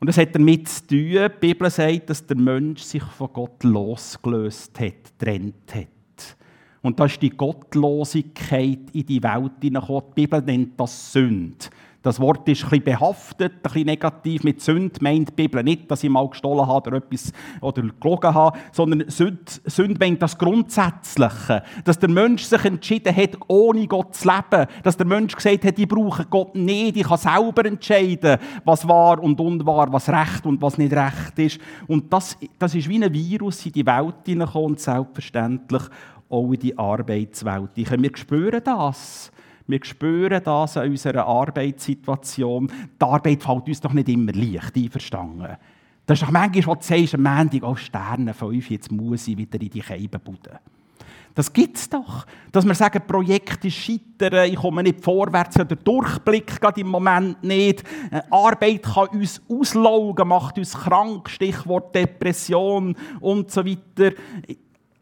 Und 0.00 0.08
es 0.08 0.18
hat 0.18 0.34
damit 0.34 0.68
zu 0.68 0.86
tun, 0.88 0.98
die 0.98 1.28
Bibel 1.38 1.70
sagt, 1.70 2.10
dass 2.10 2.26
der 2.26 2.36
Mensch 2.36 2.82
sich 2.82 3.04
von 3.04 3.32
Gott 3.32 3.62
losgelöst 3.62 4.80
hat, 4.80 5.16
getrennt 5.16 5.72
hat. 5.72 6.36
Und 6.82 6.98
da 6.98 7.04
ist 7.04 7.22
die 7.22 7.30
Gottlosigkeit 7.30 8.90
in 8.92 9.06
die 9.06 9.22
Welt 9.22 9.52
hineingekommen. 9.62 10.10
Die 10.16 10.22
Bibel 10.22 10.42
nennt 10.42 10.80
das 10.80 11.12
Sünde. 11.12 11.66
Das 12.02 12.18
Wort 12.18 12.48
ist 12.48 12.64
ein 12.64 12.70
bisschen 12.70 12.84
behaftet, 12.84 13.52
ein 13.54 13.62
bisschen 13.62 13.86
negativ. 13.86 14.42
Mit 14.42 14.60
Sünde 14.60 14.98
meint 15.00 15.28
die 15.28 15.34
Bibel 15.34 15.62
nicht, 15.62 15.88
dass 15.88 16.02
ich 16.02 16.10
mal 16.10 16.28
gestohlen 16.28 16.66
habe 16.66 16.90
oder 16.90 16.96
etwas 16.98 17.32
oder 17.60 17.82
gelogen 18.00 18.34
habe, 18.34 18.58
sondern 18.72 19.08
Sünde, 19.08 19.40
Sünde 19.64 19.98
meint 20.00 20.20
das 20.20 20.36
Grundsätzliche. 20.36 21.62
Dass 21.84 21.98
der 21.98 22.10
Mensch 22.10 22.42
sich 22.42 22.64
entschieden 22.64 23.14
hat, 23.14 23.38
ohne 23.46 23.86
Gott 23.86 24.16
zu 24.16 24.28
leben. 24.28 24.66
Dass 24.82 24.96
der 24.96 25.06
Mensch 25.06 25.36
gesagt 25.36 25.64
hat, 25.64 25.78
ich 25.78 25.86
brauche 25.88 26.24
Gott 26.26 26.56
nicht, 26.56 26.96
ich 26.96 27.06
kann 27.06 27.18
selber 27.18 27.64
entscheiden, 27.64 28.38
was 28.64 28.86
wahr 28.88 29.22
und 29.22 29.40
unwahr, 29.40 29.92
was 29.92 30.08
recht 30.08 30.44
und 30.44 30.60
was 30.60 30.78
nicht 30.78 30.92
recht 30.92 31.38
ist. 31.38 31.60
Und 31.86 32.12
das, 32.12 32.36
das 32.58 32.74
ist 32.74 32.88
wie 32.88 33.02
ein 33.02 33.12
Virus 33.12 33.64
in 33.64 33.72
die 33.72 33.86
Welt 33.86 34.16
hineingekommen 34.24 34.70
und 34.70 34.80
selbstverständlich 34.80 35.82
auch 36.28 36.52
in 36.52 36.58
die 36.58 36.76
Arbeitswelt. 36.76 37.70
Wir 37.76 38.10
spüren 38.16 38.62
das. 38.64 39.30
Wir 39.66 39.80
spüren 39.84 40.42
das 40.42 40.76
in 40.76 40.90
unserer 40.90 41.26
Arbeitssituation. 41.26 42.70
Die 43.00 43.04
Arbeit 43.04 43.42
fällt 43.42 43.68
uns 43.68 43.80
doch 43.80 43.92
nicht 43.92 44.08
immer 44.08 44.32
leicht, 44.32 44.76
einverstanden. 44.76 45.56
Das 46.06 46.20
ist 46.20 46.26
doch 46.26 46.32
manchmal, 46.32 46.66
wo 46.66 46.74
du 46.74 46.82
sagst, 46.82 47.14
am 47.14 47.22
Montag, 47.22 47.62
oh 47.62 47.76
Sterne 47.76 48.34
5, 48.34 48.70
jetzt 48.70 48.90
muss 48.90 49.28
ich 49.28 49.36
wieder 49.36 49.60
in 49.60 49.70
die 49.70 49.80
Keibenbude. 49.80 50.58
Das 51.34 51.52
gibt 51.52 51.76
es 51.76 51.88
doch. 51.88 52.26
Dass 52.50 52.66
wir 52.66 52.74
sagen, 52.74 53.02
Projekte 53.06 53.70
scheitern, 53.70 54.50
ich 54.50 54.56
komme 54.56 54.82
nicht 54.82 55.00
vorwärts, 55.00 55.54
der 55.54 55.64
Durchblick 55.64 56.60
geht 56.60 56.78
im 56.78 56.88
Moment 56.88 57.42
nicht. 57.42 57.84
Äh, 58.10 58.20
Arbeit 58.30 58.82
kann 58.82 59.08
uns 59.08 59.40
auslaugen, 59.48 60.28
macht 60.28 60.58
uns 60.58 60.74
krank, 60.74 61.30
Stichwort 61.30 61.94
Depression 61.94 62.94
und 63.20 63.50
so 63.50 63.64
weiter. 63.64 64.14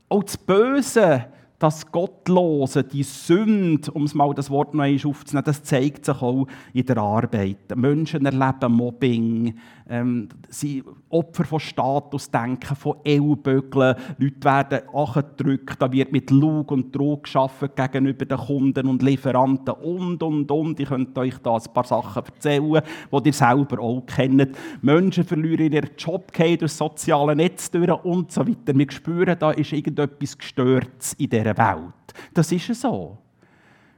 Auch 0.08 0.22
das 0.22 0.36
Böse 0.36 1.26
das 1.60 1.92
Gottlose, 1.92 2.82
die 2.82 3.02
Sünde, 3.02 3.92
um 3.92 4.04
es 4.04 4.14
mal 4.14 4.32
das 4.34 4.48
Wort 4.50 4.72
noch 4.74 4.82
einmal 4.82 5.10
aufzunehmen, 5.10 5.44
das 5.44 5.62
zeigt 5.62 6.06
sich 6.06 6.22
auch 6.22 6.46
in 6.72 6.86
der 6.86 6.96
Arbeit. 6.96 7.76
Menschen 7.76 8.24
erleben 8.24 8.72
Mobbing, 8.72 9.54
ähm, 9.90 10.28
sie 10.48 10.84
Opfer 11.08 11.44
von 11.44 11.58
Statusdenken, 11.58 12.76
von 12.76 12.98
Ellbögeln, 13.04 13.96
Leute 14.18 14.44
werden 14.44 14.88
angedrückt, 14.94 15.76
da 15.82 15.90
wird 15.90 16.12
mit 16.12 16.30
Lug 16.30 16.70
und 16.70 16.92
Trug 16.92 17.24
geschaffen 17.24 17.70
gegenüber 17.74 18.24
den 18.24 18.38
Kunden 18.38 18.86
und 18.86 19.02
Lieferanten 19.02 19.74
und, 19.74 20.22
und, 20.22 20.50
und. 20.50 20.78
Ich 20.78 20.88
könnte 20.88 21.20
euch 21.20 21.36
da 21.38 21.56
ein 21.56 21.72
paar 21.74 21.84
Sachen 21.84 22.24
erzählen, 22.24 22.82
die 23.12 23.28
ihr 23.28 23.32
selber 23.32 23.80
auch 23.80 24.06
kennt. 24.06 24.56
Menschen 24.80 25.24
verlieren 25.24 25.72
ihren 25.72 25.90
Job, 25.98 26.32
durch 26.32 26.72
soziale 26.72 27.34
Netze 27.34 27.72
durch 27.72 28.04
und 28.04 28.30
so 28.30 28.46
weiter. 28.46 28.78
Wir 28.78 28.90
spüren, 28.90 29.36
da 29.38 29.50
ist 29.50 29.72
irgendetwas 29.72 30.38
gestört 30.38 31.14
in 31.18 31.28
dieser 31.28 31.56
Welt. 31.58 32.14
Das 32.32 32.52
ist 32.52 32.80
so. 32.80 33.18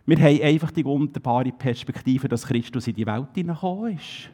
Wir 0.06 0.18
haben 0.18 0.42
einfach 0.42 0.70
die 0.70 0.84
wunderbare 0.84 1.52
Perspektive, 1.52 2.28
dass 2.28 2.46
Christus 2.46 2.88
in 2.88 2.94
die 2.94 3.06
Welt 3.06 3.28
hineingekommen 3.34 3.96
ist. 3.96 4.30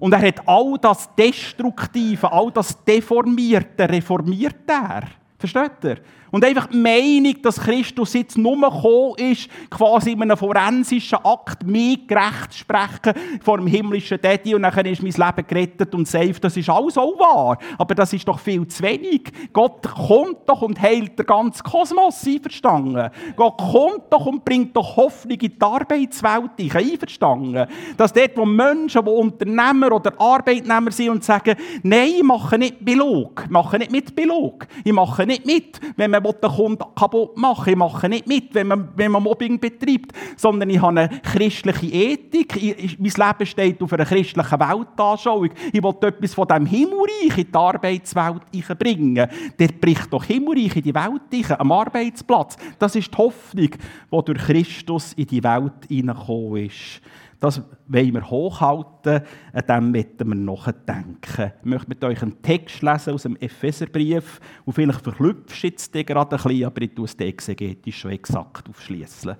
Und 0.00 0.12
er 0.14 0.26
hat 0.26 0.48
all 0.48 0.76
das 0.80 1.14
Destruktive, 1.14 2.32
all 2.32 2.50
das 2.50 2.84
Deformierte 2.84 3.88
reformiert 3.88 4.68
er. 4.68 5.02
Versteht 5.40 5.72
ihr? 5.84 5.96
Und 6.30 6.44
einfach 6.44 6.66
die 6.66 6.76
Meinung, 6.76 7.42
dass 7.42 7.60
Christus 7.60 8.12
jetzt 8.14 8.38
nur 8.38 8.54
gekommen 8.54 9.14
ist, 9.18 9.48
quasi 9.68 10.12
in 10.12 10.22
einem 10.22 10.36
forensischen 10.36 11.18
Akt, 11.24 11.66
mich 11.66 12.06
gerecht 12.06 12.54
sprechen 12.54 13.14
vor 13.42 13.58
dem 13.58 13.66
himmlischen 13.66 14.20
Daddy 14.20 14.54
und 14.54 14.62
dann 14.62 14.86
ist 14.86 15.02
mein 15.02 15.12
Leben 15.12 15.46
gerettet 15.46 15.94
und 15.94 16.06
safe, 16.06 16.38
das 16.40 16.56
ist 16.56 16.70
alles 16.70 16.96
auch 16.96 17.18
wahr. 17.18 17.58
Aber 17.78 17.94
das 17.94 18.12
ist 18.12 18.28
doch 18.28 18.38
viel 18.38 18.66
zu 18.68 18.82
wenig. 18.82 19.22
Gott 19.52 19.82
kommt 19.82 20.46
doch 20.46 20.62
und 20.62 20.80
heilt 20.80 21.18
den 21.18 21.26
ganzen 21.26 21.64
Kosmos, 21.64 22.24
einverstanden? 22.24 23.10
Gott 23.34 23.58
kommt 23.58 24.04
doch 24.10 24.26
und 24.26 24.44
bringt 24.44 24.76
doch 24.76 24.96
Hoffnung 24.96 25.38
in 25.38 25.58
die 25.58 25.60
Arbeitswelt, 25.60 26.50
einverstanden? 26.58 27.66
Dass 27.96 28.12
dort, 28.12 28.36
wo 28.36 28.44
Menschen, 28.44 29.04
die 29.04 29.10
Unternehmer 29.10 29.92
oder 29.92 30.12
Arbeitnehmer 30.20 30.92
sind 30.92 31.10
und 31.10 31.24
sagen, 31.24 31.56
nein, 31.82 32.10
ich 32.18 32.22
mache 32.22 32.58
nicht 32.58 32.84
Betrug, 32.84 33.42
ich 33.44 33.50
mache 33.50 33.78
nicht 33.78 33.90
mit 33.90 34.14
Betrug, 34.14 34.66
ich 34.84 34.92
mache 34.92 35.26
nicht 35.30 35.46
mit, 35.46 35.80
wenn 35.96 36.10
man 36.10 36.22
den 36.22 36.50
Kunden 36.50 36.84
kaputt 36.94 37.36
machen 37.36 37.70
Ich 37.70 37.76
mache 37.76 38.08
nicht 38.08 38.26
mit, 38.26 38.54
wenn 38.54 38.66
man, 38.66 38.88
wenn 38.96 39.12
man 39.12 39.22
Mobbing 39.22 39.58
betreibt, 39.58 40.12
sondern 40.36 40.70
ich 40.70 40.80
habe 40.80 41.00
eine 41.00 41.20
christliche 41.22 41.86
Ethik. 41.86 42.56
Ich, 42.56 42.98
mein 42.98 43.28
Leben 43.28 43.46
steht 43.46 43.82
auf 43.82 43.92
einer 43.92 44.04
christlichen 44.04 44.60
Weltanschauung. 44.60 45.50
Ich 45.72 45.82
will 45.82 45.94
etwas 46.02 46.34
von 46.34 46.48
diesem 46.48 46.66
Himmelreich 46.66 47.38
in 47.38 47.46
die 47.50 47.54
Arbeitswelt 47.54 48.78
bringen. 48.78 49.28
Der 49.58 49.68
bricht 49.68 50.12
doch 50.12 50.24
Himmelreich 50.24 50.76
in 50.76 50.82
die 50.82 50.94
Welt 50.94 51.48
rein, 51.50 51.60
am 51.60 51.72
Arbeitsplatz. 51.72 52.56
Das 52.78 52.96
ist 52.96 53.12
die 53.12 53.16
Hoffnung, 53.16 53.70
die 53.70 54.24
durch 54.24 54.38
Christus 54.38 55.12
in 55.14 55.26
die 55.26 55.42
Welt 55.42 55.72
hineingekommen 55.88 56.66
ist. 56.66 57.00
Das 57.40 57.62
wollen 57.88 58.12
wir 58.14 58.30
hochhalten, 58.30 59.22
an 59.54 59.66
dem 59.66 59.92
möchten 59.92 60.28
wir 60.28 60.34
nachdenken. 60.34 61.52
Ich 61.60 61.64
möchte 61.64 61.88
mit 61.88 62.04
euch 62.04 62.22
einen 62.22 62.40
Text 62.42 62.82
lesen 62.82 63.14
aus 63.14 63.22
dem 63.22 63.36
Epheserbrief 63.36 64.40
und 64.66 64.74
vielleicht 64.74 65.00
verklüpfst 65.00 65.62
du 65.62 65.66
jetzt 65.66 65.92
gerade 65.92 66.36
ein 66.36 66.42
bisschen, 66.42 66.64
aber 66.66 66.82
ich 66.82 66.94
tue 66.94 67.06
es 67.06 67.14
exegetisch 67.14 67.98
schon 67.98 68.10
exakt 68.10 68.68
aufschließen. 68.68 69.34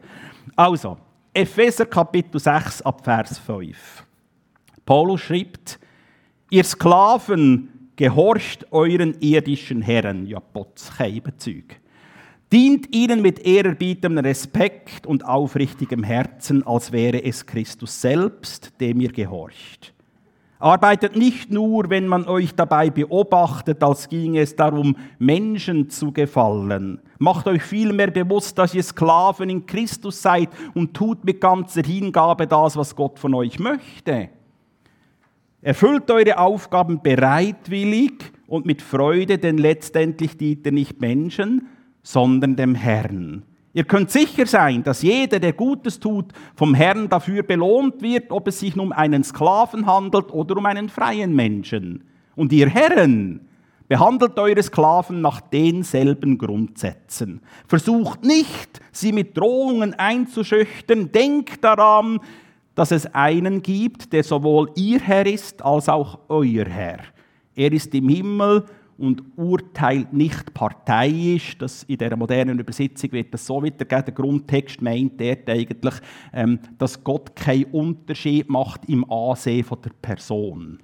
Also, 0.56 0.96
Epheser 1.34 1.84
Kapitel 1.84 2.40
6 2.40 2.82
ab 2.82 3.04
Vers 3.04 3.38
5. 3.38 4.06
Paulus 4.86 5.20
schreibt, 5.20 5.78
ihr 6.48 6.64
Sklaven, 6.64 7.68
gehorcht 7.96 8.66
euren 8.72 9.14
irdischen 9.20 9.82
Herren, 9.82 10.26
ja, 10.26 10.40
Potz, 10.40 10.90
Zeug 11.36 11.79
Dient 12.52 12.92
ihnen 12.92 13.22
mit 13.22 13.46
ehrerbietem 13.46 14.18
Respekt 14.18 15.06
und 15.06 15.24
aufrichtigem 15.24 16.02
Herzen, 16.02 16.66
als 16.66 16.90
wäre 16.90 17.22
es 17.22 17.46
Christus 17.46 18.00
selbst, 18.00 18.72
dem 18.80 19.00
ihr 19.00 19.12
gehorcht. 19.12 19.94
Arbeitet 20.58 21.16
nicht 21.16 21.50
nur, 21.50 21.88
wenn 21.88 22.06
man 22.06 22.26
euch 22.26 22.54
dabei 22.54 22.90
beobachtet, 22.90 23.82
als 23.82 24.08
ginge 24.08 24.40
es 24.40 24.56
darum, 24.56 24.96
Menschen 25.18 25.88
zu 25.88 26.12
gefallen. 26.12 27.00
Macht 27.18 27.46
euch 27.46 27.62
vielmehr 27.62 28.10
bewusst, 28.10 28.58
dass 28.58 28.74
ihr 28.74 28.82
Sklaven 28.82 29.48
in 29.48 29.64
Christus 29.64 30.20
seid 30.20 30.50
und 30.74 30.92
tut 30.92 31.24
mit 31.24 31.40
ganzer 31.40 31.82
Hingabe 31.82 32.46
das, 32.46 32.76
was 32.76 32.94
Gott 32.96 33.18
von 33.18 33.32
euch 33.34 33.58
möchte. 33.58 34.28
Erfüllt 35.62 36.10
eure 36.10 36.36
Aufgaben 36.38 37.00
bereitwillig 37.00 38.12
und 38.46 38.66
mit 38.66 38.82
Freude, 38.82 39.38
denn 39.38 39.56
letztendlich 39.56 40.36
dient 40.36 40.66
ihr 40.66 40.72
nicht 40.72 41.00
Menschen, 41.00 41.68
sondern 42.02 42.56
dem 42.56 42.74
Herrn. 42.74 43.42
Ihr 43.72 43.84
könnt 43.84 44.10
sicher 44.10 44.46
sein, 44.46 44.82
dass 44.82 45.02
jeder, 45.02 45.38
der 45.38 45.52
Gutes 45.52 46.00
tut, 46.00 46.32
vom 46.56 46.74
Herrn 46.74 47.08
dafür 47.08 47.44
belohnt 47.44 48.02
wird, 48.02 48.32
ob 48.32 48.48
es 48.48 48.58
sich 48.58 48.76
um 48.76 48.90
einen 48.90 49.22
Sklaven 49.22 49.86
handelt 49.86 50.32
oder 50.32 50.56
um 50.56 50.66
einen 50.66 50.88
freien 50.88 51.34
Menschen. 51.34 52.02
Und 52.34 52.52
ihr 52.52 52.68
Herren, 52.68 53.46
behandelt 53.90 54.38
eure 54.38 54.62
Sklaven 54.62 55.20
nach 55.20 55.40
denselben 55.40 56.38
Grundsätzen. 56.38 57.40
Versucht 57.66 58.24
nicht, 58.24 58.80
sie 58.92 59.12
mit 59.12 59.36
Drohungen 59.36 59.94
einzuschüchtern. 59.94 61.10
Denkt 61.10 61.64
daran, 61.64 62.20
dass 62.76 62.92
es 62.92 63.12
einen 63.14 63.62
gibt, 63.62 64.12
der 64.12 64.22
sowohl 64.22 64.70
ihr 64.76 65.00
Herr 65.00 65.26
ist 65.26 65.64
als 65.64 65.88
auch 65.88 66.20
euer 66.28 66.66
Herr. 66.66 67.00
Er 67.56 67.72
ist 67.72 67.92
im 67.92 68.08
Himmel 68.08 68.64
und 69.00 69.22
urteilt 69.36 70.12
nicht 70.12 70.52
parteiisch. 70.54 71.56
Das 71.58 71.82
in 71.84 71.98
der 71.98 72.16
modernen 72.16 72.58
Übersetzung 72.58 73.12
wird 73.12 73.32
das 73.32 73.46
so 73.46 73.62
wiedergegeben. 73.62 74.04
Der 74.04 74.14
Grundtext 74.14 74.82
meint 74.82 75.20
dort 75.20 75.48
eigentlich, 75.48 75.94
ähm, 76.32 76.60
dass 76.78 77.02
Gott 77.02 77.34
keinen 77.34 77.64
Unterschied 77.64 78.48
macht 78.48 78.88
im 78.88 79.10
Ansehen 79.10 79.64
von 79.64 79.80
der 79.82 79.90
Person. 80.00 80.78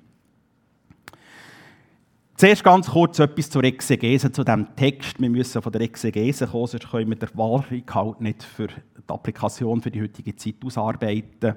Zuerst 2.36 2.64
ganz 2.64 2.90
kurz 2.90 3.18
etwas 3.18 3.48
zur 3.48 3.64
Exegese, 3.64 4.30
zu 4.30 4.44
diesem 4.44 4.76
Text. 4.76 5.18
Wir 5.18 5.30
müssen 5.30 5.62
von 5.62 5.72
der 5.72 5.80
Exegese 5.80 6.46
kommen, 6.46 6.66
sonst 6.66 6.90
können 6.90 7.08
wir 7.08 7.16
den 7.16 7.30
Wahlgehalt 7.32 8.20
nicht 8.20 8.42
für 8.42 8.66
die 8.66 9.08
Applikation 9.08 9.80
für 9.80 9.90
die 9.90 10.02
heutige 10.02 10.36
Zeit 10.36 10.56
ausarbeiten. 10.62 11.54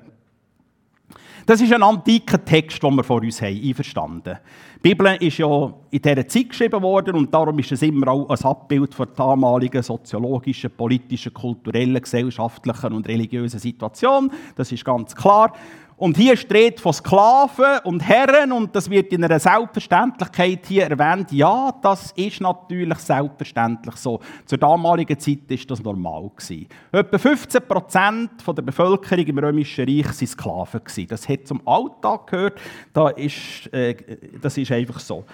Das 1.45 1.61
ist 1.61 1.73
ein 1.73 1.81
antiker 1.81 2.43
Text, 2.43 2.83
den 2.83 2.95
wir 2.95 3.03
vor 3.03 3.21
uns 3.21 3.41
haben, 3.41 3.59
einverstanden. 3.59 4.37
Die 4.83 4.89
Bibel 4.89 5.17
ist 5.19 5.39
ja 5.39 5.73
in 5.89 6.01
dieser 6.01 6.27
Zeit 6.27 6.49
geschrieben 6.49 6.81
worden 6.81 7.15
und 7.15 7.33
darum 7.33 7.57
ist 7.59 7.71
es 7.71 7.81
immer 7.81 8.09
auch 8.09 8.29
ein 8.29 8.45
Abbild 8.45 8.97
der 8.97 9.07
damaligen 9.07 9.83
soziologischen, 9.83 10.71
politischen, 10.71 11.33
kulturellen, 11.33 12.01
gesellschaftlichen 12.01 12.93
und 12.93 13.07
religiösen 13.07 13.59
Situation. 13.59 14.31
Das 14.55 14.71
ist 14.71 14.85
ganz 14.85 15.15
klar. 15.15 15.53
Und 15.99 16.15
hier 16.15 16.37
steht 16.37 16.79
von 16.79 16.93
Sklaven 16.93 17.79
und 17.83 17.99
Herren 17.99 18.53
und 18.53 18.73
das 18.73 18.89
wird 18.89 19.11
in 19.11 19.21
einer 19.21 19.37
Selbstverständlichkeit 19.37 20.65
hier 20.65 20.85
erwähnt. 20.89 21.29
Ja, 21.33 21.73
das 21.81 22.13
ist 22.13 22.39
natürlich 22.39 22.97
selbstverständlich 22.99 23.97
so. 23.97 24.21
Zur 24.45 24.57
damaligen 24.57 25.19
Zeit 25.19 25.51
ist 25.51 25.69
das 25.69 25.83
normal 25.83 26.31
gewesen. 26.33 26.67
Etwa 26.93 27.17
15 27.17 27.61
Prozent 27.67 28.31
der 28.47 28.61
Bevölkerung 28.61 29.25
im 29.25 29.39
Römischen 29.39 29.83
Reich 29.83 30.05
waren 30.05 30.27
Sklaven 30.27 30.81
Das 31.09 31.27
hat 31.27 31.45
zum 31.45 31.67
Alltag 31.67 32.27
gehört. 32.27 32.61
Da 32.93 33.09
ist, 33.09 33.67
äh, 33.73 33.97
das 34.41 34.57
ist 34.57 34.71
einfach 34.71 35.01
so. 35.01 35.25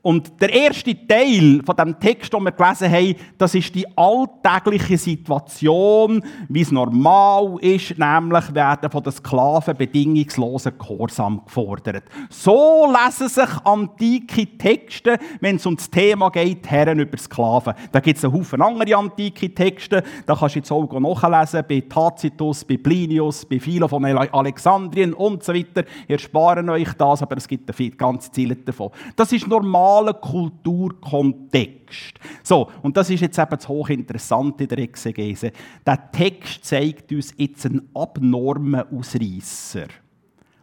Und 0.00 0.40
der 0.40 0.52
erste 0.52 0.96
Teil 1.06 1.60
von 1.64 1.76
dem 1.76 2.00
Text, 2.00 2.32
den 2.32 2.42
wir 2.42 2.52
gelesen 2.52 2.90
haben, 2.90 3.14
das 3.38 3.54
ist 3.54 3.74
die 3.74 3.86
alltägliche 3.96 4.98
Situation, 4.98 6.24
wie 6.48 6.62
es 6.62 6.72
normal 6.72 7.58
ist, 7.60 7.98
nämlich 7.98 8.54
werden 8.54 8.90
von 8.90 9.02
den 9.02 9.12
Sklaven 9.12 9.76
bedingungslosen 9.76 10.76
Gehorsam 10.78 11.42
gefordert. 11.44 12.04
So 12.30 12.92
lesen 12.92 13.28
sich 13.28 13.48
antike 13.64 14.58
Texte, 14.58 15.18
wenn 15.40 15.56
es 15.56 15.66
um 15.66 15.76
das 15.76 15.90
Thema 15.90 16.30
geht, 16.30 16.68
Herren 16.68 16.98
über 16.98 17.18
Sklaven. 17.18 17.74
Da 17.92 18.00
gibt 18.00 18.18
es 18.18 18.24
einen 18.24 18.34
Haufen 18.34 18.62
andere 18.62 18.96
antike 18.96 19.54
Texte, 19.54 20.02
da 20.26 20.34
kannst 20.34 20.56
du 20.56 20.58
jetzt 20.58 20.72
auch 20.72 20.90
nachlesen, 20.98 21.64
bei 21.68 21.80
Tacitus, 21.80 22.64
bei 22.64 22.76
Plinius, 22.76 23.44
bei 23.44 23.60
Philo 23.60 23.86
von 23.86 24.04
Alexandrien 24.04 25.14
und 25.14 25.44
so 25.44 25.54
weiter. 25.54 25.84
Ihr 26.08 26.18
sparen 26.18 26.68
euch 26.70 26.92
das, 26.94 27.22
aber 27.22 27.36
es 27.36 27.46
gibt 27.46 27.70
eine 27.70 27.90
ganze 27.90 28.32
Ziele 28.32 28.56
davon. 28.56 28.90
Das 29.14 29.32
ist 29.32 29.46
normal 29.46 29.81
normalen 29.82 30.20
Kulturkontext. 30.20 32.18
So, 32.42 32.70
und 32.82 32.96
das 32.96 33.10
ist 33.10 33.20
jetzt 33.20 33.38
eben 33.38 33.50
das 33.50 33.68
hochinteressant 33.68 34.60
in 34.60 34.68
der 34.68 34.78
Exegese. 34.78 35.52
Der 35.84 36.10
Text 36.10 36.64
zeigt 36.64 37.12
uns 37.12 37.34
jetzt 37.36 37.66
einen 37.66 37.88
abnormen 37.94 38.84
Ausreißer, 38.92 39.88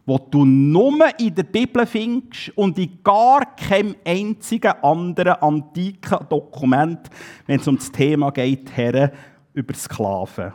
wo 0.06 0.18
du 0.18 0.44
nur 0.44 0.98
in 1.18 1.34
der 1.34 1.44
Bibel 1.44 1.86
findest 1.86 2.56
und 2.56 2.78
in 2.78 2.98
gar 3.04 3.54
keinem 3.56 3.94
einzigen 4.04 4.72
anderen 4.82 5.34
antiken 5.34 6.26
Dokument, 6.28 7.10
wenn 7.46 7.60
es 7.60 7.68
um 7.68 7.76
das 7.76 7.92
Thema 7.92 8.30
geht, 8.30 8.74
Herren 8.76 9.10
über 9.52 9.74
Sklaven. 9.74 10.54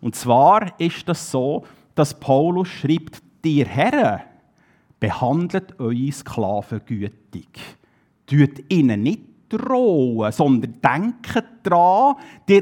Und 0.00 0.14
zwar 0.14 0.80
ist 0.80 1.08
das 1.08 1.30
so, 1.30 1.64
dass 1.94 2.18
Paulus 2.18 2.68
schreibt, 2.68 3.22
dir 3.44 3.66
Herren, 3.66 4.20
behandelt 5.00 5.78
eure 5.78 6.12
Sklaven 6.12 6.80
gütig 6.86 7.77
tut 8.28 8.72
ihnen 8.72 9.02
nicht 9.02 9.22
drohen, 9.48 10.30
sondern 10.32 10.74
denken 10.80 11.42
daran, 11.62 12.16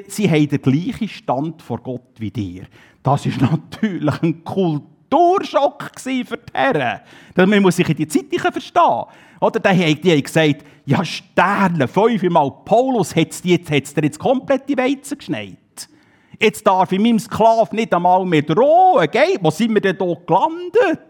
sie 0.09 0.31
haben 0.31 0.49
den 0.49 0.63
gleichen 0.63 1.09
Stand 1.09 1.63
vor 1.63 1.79
Gott 1.79 2.15
wie 2.19 2.31
dir. 2.31 2.65
Das 3.03 3.27
ist 3.27 3.41
natürlich 3.41 4.23
ein 4.23 4.45
Kulturschock 4.45 5.91
für 5.99 6.23
die 6.23 6.53
Herren. 6.53 7.01
Man 7.35 7.63
muss 7.63 7.77
sich 7.77 7.89
in 7.89 7.97
die 7.97 8.09
Zeit 8.09 8.27
verstehen. 8.41 9.05
Oder 9.41 9.61
die 9.61 9.69
haben 9.69 10.23
gesagt, 10.23 10.65
ja 10.87 11.05
Sterne, 11.05 11.89
fünfmal 11.89 12.51
Paulus 12.65 13.15
hat 13.15 13.31
es 13.31 13.43
jetzt, 13.45 13.97
dir 13.97 14.05
jetzt 14.05 14.19
komplett 14.19 14.69
die 14.69 14.79
Weizen 14.79 15.19
geschneit. 15.19 15.59
Jetzt 16.41 16.67
darf 16.67 16.93
ich 16.93 17.01
meinem 17.01 17.19
Sklaven 17.19 17.77
nicht 17.77 17.93
einmal 17.95 18.25
mehr 18.25 18.43
drohen. 18.43 19.11
Geht? 19.11 19.39
Wo 19.41 19.51
sind 19.51 19.75
wir 19.75 19.81
denn 19.81 19.97
hier 19.99 20.17
gelandet? 20.27 21.01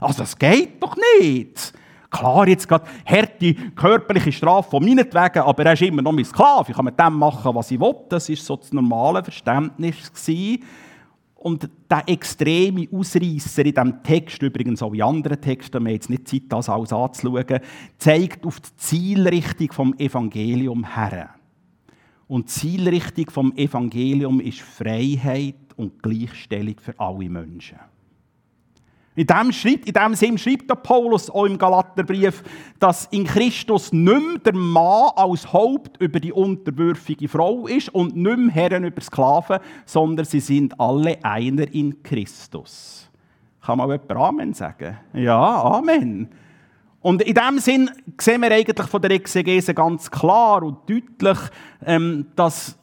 Also 0.00 0.18
das 0.18 0.36
geht 0.38 0.82
doch 0.82 0.96
nicht. 1.20 1.72
Klar, 2.10 2.48
jetzt 2.48 2.68
gerade 2.68 2.86
harte 3.04 3.54
körperliche 3.74 4.32
Strafe 4.32 4.70
von 4.70 4.84
meinetwegen, 4.84 5.40
aber 5.40 5.64
er 5.64 5.72
ist 5.72 5.82
immer 5.82 6.02
noch 6.02 6.12
mein 6.12 6.24
Sklave. 6.24 6.70
Ich 6.70 6.76
kann 6.76 6.84
mit 6.84 6.98
dem 6.98 7.14
machen, 7.14 7.54
was 7.54 7.70
ich 7.70 7.80
will. 7.80 7.94
Das 8.08 8.28
war 8.28 8.36
so 8.36 8.56
das 8.56 8.72
normale 8.72 9.22
Verständnis. 9.22 10.12
Und 11.34 11.68
der 11.90 12.08
extreme 12.08 12.88
Ausreißer 12.90 13.64
in 13.64 13.74
diesem 13.74 14.02
Text, 14.02 14.42
übrigens 14.42 14.82
auch 14.82 14.92
in 14.92 15.02
anderen 15.02 15.40
Texten, 15.40 15.84
wir 15.84 15.90
haben 15.90 15.94
jetzt 15.94 16.10
nicht 16.10 16.26
Zeit, 16.26 16.42
das 16.48 16.68
alles 16.68 16.92
anzuschauen, 16.92 17.60
zeigt 17.98 18.44
auf 18.46 18.58
die 18.60 18.76
Zielrichtung 18.76 19.72
vom 19.72 19.94
Evangelium 19.98 20.94
her. 20.94 21.30
Und 22.28 22.46
die 22.48 22.52
Zielrichtung 22.52 23.30
vom 23.30 23.52
Evangelium 23.56 24.40
ist 24.40 24.60
Freiheit 24.60 25.54
und 25.76 26.02
Gleichstellung 26.02 26.76
für 26.78 26.98
alle 26.98 27.28
Menschen. 27.28 27.78
In 29.16 29.26
dem, 29.26 29.50
schreibt, 29.50 29.86
in 29.86 29.94
dem 29.94 30.14
Sinn 30.14 30.36
schreibt 30.36 30.68
der 30.68 30.74
Paulus 30.74 31.30
auch 31.30 31.46
im 31.46 31.56
Galaterbrief, 31.56 32.44
dass 32.78 33.06
in 33.06 33.24
Christus 33.24 33.90
nicht 33.90 34.04
mehr 34.04 34.38
der 34.38 34.54
Mann 34.54 35.10
als 35.16 35.50
Haupt 35.52 35.96
über 36.02 36.20
die 36.20 36.32
unterwürfige 36.32 37.26
Frau 37.26 37.66
ist 37.66 37.88
und 37.94 38.14
nicht 38.14 38.36
mehr 38.36 38.54
Herren 38.54 38.84
über 38.84 39.00
Sklaven, 39.00 39.58
sondern 39.86 40.26
sie 40.26 40.40
sind 40.40 40.78
alle 40.78 41.16
einer 41.24 41.72
in 41.72 42.02
Christus. 42.02 43.10
Kann 43.62 43.78
man 43.78 43.88
jemand 43.88 44.12
Amen 44.12 44.52
sagen? 44.52 44.98
Ja, 45.14 45.62
Amen. 45.62 46.28
Und 47.00 47.22
in 47.22 47.34
dem 47.34 47.58
Sinn 47.58 47.90
sehen 48.20 48.42
wir 48.42 48.50
eigentlich 48.50 48.86
von 48.86 49.00
der 49.00 49.12
Exegese 49.12 49.72
ganz 49.72 50.10
klar 50.10 50.62
und 50.62 50.90
deutlich, 50.90 51.38
ähm, 51.86 52.26
dass 52.36 52.76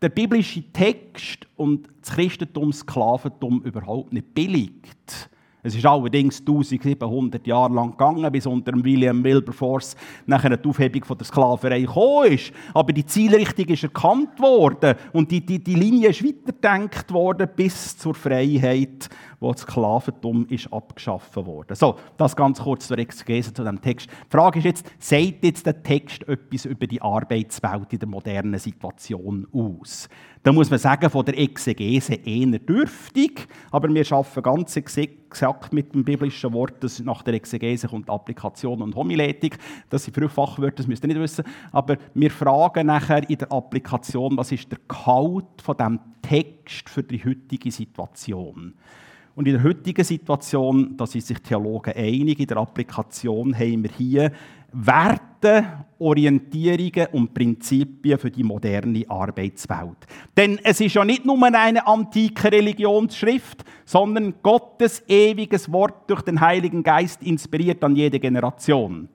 der 0.00 0.08
biblische 0.08 0.62
Text 0.72 1.46
und 1.56 1.86
das 2.00 2.12
Christentum 2.14 2.72
Sklaventum 2.72 3.62
überhaupt 3.62 4.12
nicht 4.12 4.32
billigt. 4.32 5.28
Es 5.62 5.74
ist 5.74 5.84
allerdings 5.84 6.40
1700 6.40 7.46
Jahre 7.46 7.74
lang 7.74 7.92
gegangen, 7.92 8.30
bis 8.32 8.46
unter 8.46 8.72
William 8.72 9.22
Wilberforce 9.22 9.96
nachher 10.26 10.56
die 10.56 10.68
Aufhebung 10.68 11.04
von 11.04 11.18
der 11.18 11.26
Sklaverei 11.26 11.80
gekommen 11.80 12.32
ist. 12.32 12.52
Aber 12.72 12.92
die 12.92 13.04
Zielrichtung 13.04 13.66
ist 13.66 13.82
erkannt 13.82 14.38
worden 14.40 14.94
und 15.12 15.30
die, 15.30 15.44
die, 15.44 15.62
die 15.62 15.74
Linie 15.74 16.10
ist 16.10 16.24
weitergedacht 16.24 17.12
worden 17.12 17.48
bis 17.54 17.96
zur 17.96 18.14
Freiheit 18.14 19.08
wo 19.40 19.52
das 19.52 19.62
Sklaventum 19.62 20.46
ist 20.48 20.72
abgeschaffen 20.72 21.46
wurde. 21.46 21.74
So, 21.74 21.96
das 22.18 22.36
ganz 22.36 22.60
kurz 22.60 22.86
zur 22.86 22.98
Exegese 22.98 23.52
zu 23.52 23.64
dem 23.64 23.80
Text. 23.80 24.08
Die 24.10 24.30
Frage 24.30 24.58
ist 24.58 24.64
jetzt, 24.66 24.86
sagt 24.98 25.42
jetzt 25.42 25.64
der 25.64 25.82
Text 25.82 26.28
etwas 26.28 26.66
über 26.66 26.86
die 26.86 27.00
Arbeitswelt 27.00 27.92
in 27.92 27.98
der 27.98 28.08
modernen 28.08 28.58
Situation 28.58 29.48
aus? 29.52 30.08
Da 30.42 30.52
muss 30.52 30.70
man 30.70 30.78
sagen, 30.78 31.10
von 31.10 31.22
der 31.26 31.38
Exegese 31.38 32.14
eher 32.14 32.58
dürftig, 32.58 33.46
aber 33.70 33.92
wir 33.92 34.10
arbeiten 34.10 34.42
ganz 34.42 34.74
exakt 34.74 35.70
mit 35.74 35.92
dem 35.92 36.02
biblischen 36.02 36.54
Wort, 36.54 36.82
das 36.82 36.98
nach 37.00 37.22
der 37.22 37.34
Exegese 37.34 37.88
kommt 37.88 38.08
Applikation 38.08 38.80
und 38.80 38.94
Homiletik. 38.96 39.58
Das 39.90 40.04
sind 40.04 40.16
Fachwörter, 40.30 40.76
das 40.76 40.86
müsst 40.86 41.04
ihr 41.04 41.08
nicht 41.08 41.20
wissen. 41.20 41.44
Aber 41.72 41.98
wir 42.14 42.30
fragen 42.30 42.86
nachher 42.86 43.28
in 43.28 43.36
der 43.36 43.52
Applikation, 43.52 44.38
was 44.38 44.50
ist 44.50 44.72
der 44.72 44.78
Gehalt 44.88 45.60
von 45.62 45.76
diesem 45.76 46.00
Text 46.22 46.88
für 46.88 47.02
die 47.02 47.22
heutige 47.22 47.70
Situation? 47.70 48.72
Und 49.34 49.46
in 49.46 49.54
der 49.54 49.62
heutigen 49.62 50.04
Situation, 50.04 50.96
da 50.96 51.06
sind 51.06 51.24
sich 51.24 51.38
Theologen 51.38 51.94
einig, 51.94 52.40
in 52.40 52.46
der 52.46 52.56
Applikation 52.56 53.54
haben 53.54 53.82
wir 53.82 53.90
hier 53.96 54.32
Werte, 54.72 55.64
Orientierungen 55.98 57.08
und 57.12 57.34
Prinzipien 57.34 58.18
für 58.18 58.30
die 58.30 58.42
moderne 58.42 59.04
Arbeitswelt. 59.08 60.06
Denn 60.36 60.58
es 60.62 60.80
ist 60.80 60.94
ja 60.94 61.04
nicht 61.04 61.24
nur 61.24 61.42
eine 61.42 61.86
antike 61.86 62.50
Religionsschrift, 62.50 63.64
sondern 63.84 64.34
Gottes 64.42 65.02
ewiges 65.08 65.70
Wort 65.70 66.08
durch 66.08 66.22
den 66.22 66.40
Heiligen 66.40 66.82
Geist 66.82 67.22
inspiriert 67.22 67.82
an 67.84 67.96
jede 67.96 68.18
Generation. 68.20 69.08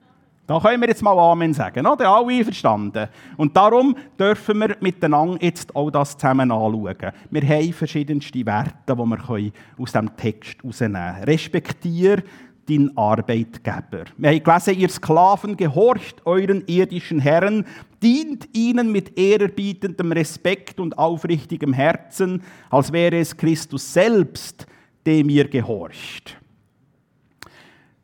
Da 0.48 0.60
können 0.60 0.80
wir 0.82 0.90
jetzt 0.90 1.02
mal 1.02 1.18
Amen 1.18 1.56
sagen, 1.56 1.88
oder? 1.88 2.08
Alle 2.08 2.44
verstanden. 2.44 3.08
Und 3.36 3.58
darum 3.58 3.96
dürfen 4.20 4.60
wir 4.60 4.78
miteinander 4.80 5.44
jetzt 5.44 5.76
auch 5.76 5.90
das 5.90 6.16
zusammen 6.16 6.52
anschauen. 6.52 6.96
Wir 7.32 7.42
haben 7.50 7.74
verschiedenste 7.74 8.46
Werte, 8.46 8.74
die 8.88 8.96
wir 8.96 9.52
aus 9.80 9.92
diesem 9.92 10.16
Text 10.16 10.62
herausnehmen 10.62 11.14
können. 11.14 11.24
Respektier 11.24 12.24
deinen 12.70 12.96
Arbeitgeber. 12.98 14.06
Wir 14.18 14.30
haben 14.30 14.44
gelesen, 14.44 14.80
ihr 14.80 14.90
Sklaven, 14.90 15.58
gehorcht 15.58 16.26
euren 16.26 16.64
irdischen 16.68 17.20
Herren, 17.20 17.66
dient 18.02 18.50
ihnen 18.54 18.92
mit 18.92 19.18
ehrerbietendem 19.18 20.12
Respekt 20.12 20.80
und 20.80 20.98
aufrichtigem 20.98 21.74
Herzen, 21.74 22.44
als 22.70 22.92
wäre 22.92 23.18
es 23.18 23.36
Christus 23.36 23.94
selbst, 23.94 24.66
dem 25.06 25.30
ihr 25.30 25.48
gehorcht. 25.48 26.38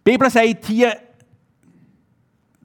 Die 0.06 0.12
Bibel 0.12 0.30
sagt 0.30 0.66
hier, 0.66 0.96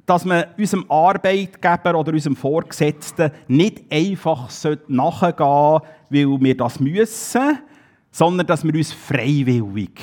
dass 0.06 0.24
man 0.24 0.44
unserem 0.56 0.86
Arbeitgeber 0.88 1.98
oder 1.98 2.12
unserem 2.12 2.36
Vorgesetzten 2.36 3.32
nicht 3.48 3.82
einfach 3.90 4.48
nachgehen 4.88 5.36
sollte, 5.36 5.86
weil 6.10 6.40
wir 6.40 6.56
das 6.56 6.78
müssen, 6.78 7.58
sondern 8.10 8.46
dass 8.46 8.64
wir 8.64 8.74
uns 8.74 8.92
freiwillig 8.92 10.00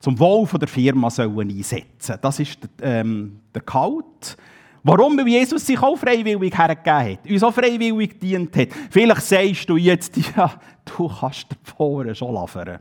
zum 0.00 0.18
Wohl 0.18 0.46
der 0.58 0.66
Firma 0.66 1.10
sollen 1.10 1.50
einsetzen. 1.50 2.16
Das 2.20 2.40
ist 2.40 2.58
ähm, 2.82 3.40
der 3.54 3.62
Kalt. 3.62 4.36
Warum? 4.82 5.18
Weil 5.18 5.28
Jesus 5.28 5.66
sich 5.66 5.80
auch 5.80 5.96
freiwillig 5.96 6.56
hergegeben 6.56 7.12
hat, 7.12 7.30
uns 7.30 7.42
auch 7.42 7.52
freiwillig 7.52 8.18
gedient 8.18 8.56
hat. 8.56 8.68
Vielleicht 8.90 9.22
sagst 9.22 9.68
du 9.68 9.76
jetzt, 9.76 10.16
ja, 10.36 10.52
du 10.84 11.08
kannst 11.08 11.48
vorne 11.62 12.14
schon 12.14 12.32
lavern. 12.32 12.78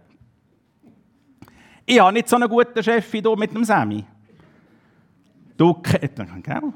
Ich 1.85 1.99
habe 1.99 2.13
nicht 2.13 2.29
so 2.29 2.37
einen 2.37 2.47
guten 2.47 2.81
Chef 2.81 3.11
wie 3.11 3.21
du 3.21 3.35
mit 3.35 3.53
dem 3.53 3.65
Sammy. 3.65 4.05
Du, 5.57 5.73
genau. 5.73 6.73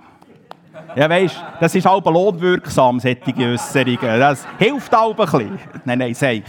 Ja, 0.95 1.09
weißt, 1.09 1.41
das 1.61 1.75
ist 1.75 1.85
halb 1.85 2.05
lohnwirksam, 2.05 2.99
solche 2.99 3.33
Äußerungen. 3.37 4.19
Das 4.19 4.45
hilft 4.57 4.91
halb 4.91 5.19
ein 5.19 5.25
bisschen. 5.25 5.59
Nein, 5.85 5.99
nein, 5.99 6.13
sag 6.13 6.33
ich. 6.33 6.43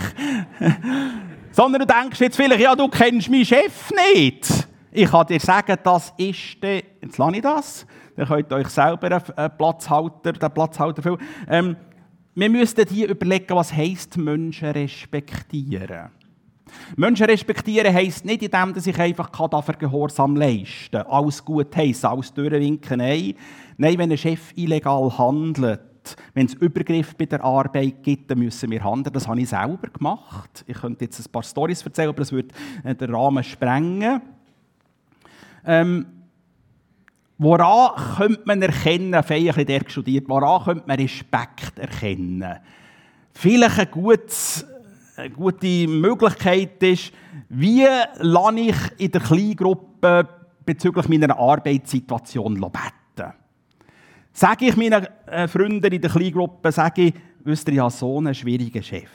Sondern 1.54 1.82
du 1.82 1.86
denkst 1.86 2.20
jetzt 2.20 2.36
vielleicht, 2.36 2.60
ja, 2.60 2.74
du 2.74 2.88
kennst 2.88 3.30
meinen 3.30 3.44
Chef 3.44 3.92
nicht. 4.12 4.66
Ich 4.90 5.08
kann 5.08 5.24
dir 5.28 5.38
sagen, 5.38 5.76
das 5.84 6.12
ist 6.16 6.60
der, 6.60 6.82
jetzt 7.00 7.16
lasse 7.16 7.36
ich 7.36 7.42
das, 7.42 7.86
dann 8.16 8.26
könnt 8.26 8.50
ihr 8.50 8.56
euch 8.56 8.68
selber 8.68 9.22
einen 9.36 9.56
Platzhalter, 9.56 10.32
den 10.32 10.50
Platzhalter 10.50 11.00
füllen. 11.00 11.20
Ähm, 11.48 11.76
wir 12.34 12.50
müssten 12.50 12.88
hier 12.88 13.08
überlegen, 13.08 13.54
was 13.54 13.72
heisst 13.72 14.16
Menschen 14.16 14.70
respektieren. 14.70 16.10
Menschen 16.96 17.26
respektieren 17.26 17.94
heisst 17.94 18.24
nicht, 18.24 18.42
indem 18.42 18.74
dass 18.74 18.88
ich 18.88 18.98
einfach 18.98 19.30
dafür 19.30 19.74
Gehorsam 19.74 20.34
leisten 20.34 20.90
kann, 20.90 21.06
alles 21.06 21.44
gut 21.44 21.76
heissen, 21.76 22.06
alles 22.06 22.34
durchwinken. 22.34 22.98
Nein. 22.98 23.34
Nein, 23.76 23.98
wenn 23.98 24.10
ein 24.10 24.18
Chef 24.18 24.52
illegal 24.56 25.16
handelt, 25.16 25.80
wenn 26.34 26.46
es 26.46 26.54
Übergriff 26.54 27.14
bei 27.16 27.26
der 27.26 27.42
Arbeit 27.42 28.02
gibt, 28.02 28.30
dann 28.30 28.38
müssen 28.38 28.70
wir 28.70 28.82
handeln. 28.82 29.12
Das 29.12 29.26
habe 29.26 29.40
ich 29.40 29.48
selber 29.48 29.88
gemacht. 29.88 30.64
Ich 30.66 30.76
könnte 30.76 31.04
jetzt 31.04 31.18
ein 31.20 31.30
paar 31.30 31.42
Storys 31.42 31.82
erzählen, 31.82 32.08
aber 32.08 32.18
das 32.18 32.32
würde 32.32 32.54
äh, 32.82 32.94
den 32.94 33.14
Rahmen 33.14 33.42
sprengen. 33.44 34.20
Ähm, 35.66 36.06
woran 37.38 38.16
könnte 38.16 38.42
man 38.44 38.62
erkennen, 38.62 39.22
vielleicht 39.22 39.58
ein 39.58 39.66
der 39.66 39.82
studiert, 39.88 40.28
woran 40.28 40.64
könnte 40.64 40.84
man 40.86 40.98
Respekt 40.98 41.78
erkennen? 41.78 42.58
Vielleicht 43.32 43.78
ein 43.78 43.90
gutes 43.90 44.66
eine 45.16 45.30
gute 45.30 45.86
Möglichkeit 45.86 46.82
ist, 46.82 47.12
wie 47.48 47.86
lasse 48.18 48.60
ich 48.60 48.76
in 48.98 49.10
der 49.10 49.20
Kleingruppe 49.20 50.28
bezüglich 50.64 51.08
meiner 51.08 51.38
Arbeitssituation 51.38 52.54
beten. 52.54 53.03
Sage 54.36 54.66
ich 54.66 54.76
meinen 54.76 55.06
äh, 55.26 55.46
Freunden 55.46 55.92
in 55.92 56.00
der 56.00 56.10
Kleingruppe, 56.10 56.72
sage 56.72 57.02
ich, 57.02 57.14
wisst 57.44 57.68
ihr, 57.68 57.74
ich 57.74 57.80
habe 57.80 57.92
so 57.92 58.18
einen 58.18 58.34
schwierigen 58.34 58.82
Chef. 58.82 59.08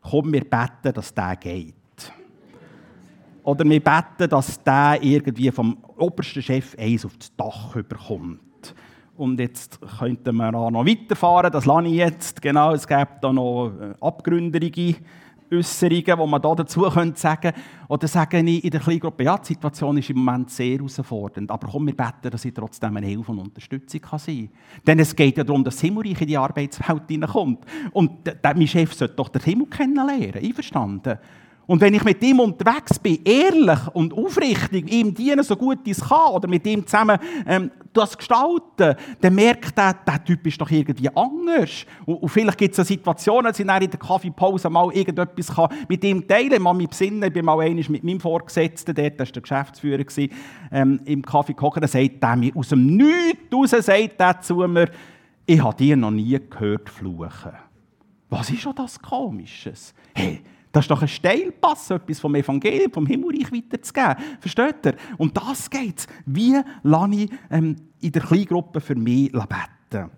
Komm, 0.00 0.32
wir 0.32 0.40
beten, 0.40 0.92
dass 0.92 1.14
der 1.14 1.36
geht. 1.36 1.74
Oder 3.44 3.64
wir 3.64 3.78
beten, 3.80 4.28
dass 4.28 4.60
der 4.64 4.98
irgendwie 5.00 5.52
vom 5.52 5.78
obersten 5.96 6.42
Chef 6.42 6.76
eins 6.76 7.04
auf 7.04 7.16
das 7.16 7.34
Dach 7.36 7.76
überkommt. 7.76 8.40
Und 9.16 9.38
jetzt 9.38 9.78
könnten 10.00 10.34
wir 10.34 10.52
auch 10.52 10.72
noch 10.72 10.84
weiterfahren, 10.84 11.52
das 11.52 11.64
lasse 11.64 11.86
ich 11.86 11.94
jetzt. 11.94 12.42
Genau, 12.42 12.72
es 12.72 12.88
gibt 12.88 13.22
da 13.22 13.32
noch 13.32 13.68
äh, 13.68 13.94
abgründige 14.00 14.96
Äußerungen, 15.52 16.04
die 16.04 16.26
man 16.26 16.42
da 16.42 16.54
dazu 16.54 16.88
sagen 16.88 17.14
könnte. 17.14 17.52
Oder 17.88 18.08
sage 18.08 18.40
ich 18.40 18.64
in 18.64 18.70
der 18.70 18.80
Kleingruppe, 18.80 19.24
ja, 19.24 19.38
die 19.38 19.46
Situation 19.46 19.96
ist 19.96 20.10
im 20.10 20.18
Moment 20.18 20.50
sehr 20.50 20.76
herausfordernd, 20.76 21.50
aber 21.50 21.68
komm, 21.68 21.86
wir 21.86 21.96
beten, 21.96 22.30
dass 22.30 22.44
ich 22.44 22.54
trotzdem 22.54 22.96
eine 22.96 23.06
Hilfe 23.06 23.32
und 23.32 23.38
Unterstützung 23.38 24.00
kann 24.00 24.18
sein 24.18 24.48
kann. 24.48 24.82
Denn 24.86 24.98
es 24.98 25.14
geht 25.14 25.36
ja 25.38 25.44
darum, 25.44 25.62
dass 25.62 25.76
das 25.76 25.82
Himmelreich 25.82 26.20
in 26.20 26.26
die 26.26 26.36
Arbeitswelt 26.36 27.02
hineinkommt. 27.08 27.64
Und 27.92 28.10
mein 28.42 28.66
Chef 28.66 28.94
sollte 28.94 29.14
doch 29.14 29.28
den 29.28 29.42
Himmel 29.42 29.66
kennenlernen, 29.66 30.34
einverstanden? 30.34 31.18
Und 31.66 31.80
wenn 31.80 31.94
ich 31.94 32.04
mit 32.04 32.22
ihm 32.22 32.40
unterwegs 32.40 32.98
bin, 32.98 33.18
ehrlich 33.24 33.88
und 33.92 34.14
aufrichtig, 34.14 34.90
ihm 34.92 35.12
dienen, 35.12 35.42
so 35.42 35.56
gut 35.56 35.80
es 35.86 36.00
kann, 36.00 36.32
oder 36.32 36.48
mit 36.48 36.64
ihm 36.66 36.86
zusammen 36.86 37.18
ähm, 37.46 37.70
das 37.92 38.16
gestalten, 38.16 38.94
dann 39.20 39.34
merkt 39.34 39.76
er, 39.76 39.94
der 39.94 40.24
Typ 40.24 40.46
ist 40.46 40.60
doch 40.60 40.70
irgendwie 40.70 41.08
anders. 41.14 41.86
Und, 42.04 42.16
und 42.16 42.28
vielleicht 42.28 42.58
gibt 42.58 42.78
es 42.78 42.86
Situationen, 42.86 43.46
dass 43.46 43.58
ich 43.58 43.66
in 43.66 43.90
der 43.90 43.98
Kaffeepause 43.98 44.70
mal 44.70 44.92
irgendetwas 44.92 45.54
kann 45.54 45.68
mit 45.88 46.04
ihm 46.04 46.26
teilen 46.28 46.50
kann. 46.50 46.58
Ich 46.58 46.64
kann 46.64 46.76
mich 46.76 46.88
besinnen, 46.88 47.22
ich 47.24 47.32
bin 47.32 47.44
mal 47.44 47.58
einmal 47.60 47.84
mit 47.88 48.04
meinem 48.04 48.20
Vorgesetzten, 48.20 48.94
der 48.94 49.18
war 49.18 49.26
der 49.26 49.42
Geschäftsführer, 49.42 50.04
gewesen, 50.04 50.32
ähm, 50.70 51.00
im 51.04 51.22
Kaffee 51.22 51.54
kochen, 51.54 51.80
dann 51.80 51.90
sagt 51.90 52.22
er 52.22 52.36
mir 52.36 52.54
aus 52.54 52.68
dem 52.68 52.96
Nichts 52.96 53.52
raus, 53.52 53.70
sagt 53.70 54.20
er 54.20 54.40
zu 54.40 54.56
mir, 54.56 54.90
ich 55.46 55.62
habe 55.62 55.76
dir 55.76 55.96
noch 55.96 56.10
nie 56.10 56.38
gehört 56.50 56.90
fluchen. 56.90 57.52
Was 58.28 58.50
ist 58.50 58.60
schon 58.60 58.74
das 58.74 59.00
Komisches? 59.00 59.94
Hey, 60.14 60.42
das 60.76 60.84
ist 60.84 60.90
doch 60.90 61.00
ein 61.00 61.08
Steilpass, 61.08 61.90
etwas 61.90 62.20
vom 62.20 62.34
Evangelium, 62.34 62.92
vom 62.92 63.06
Himmelreich 63.06 63.50
weiterzugeben. 63.50 64.16
Versteht 64.40 64.84
ihr? 64.84 64.94
Und 65.16 65.34
das 65.34 65.70
geht 65.70 66.06
Wie 66.26 66.60
lasse 66.82 67.14
ich 67.14 67.30
ähm, 67.50 67.76
in 68.02 68.12
der 68.12 68.20
Kleingruppe 68.20 68.82
für 68.82 68.94
mich 68.94 69.32
beten? 69.32 70.10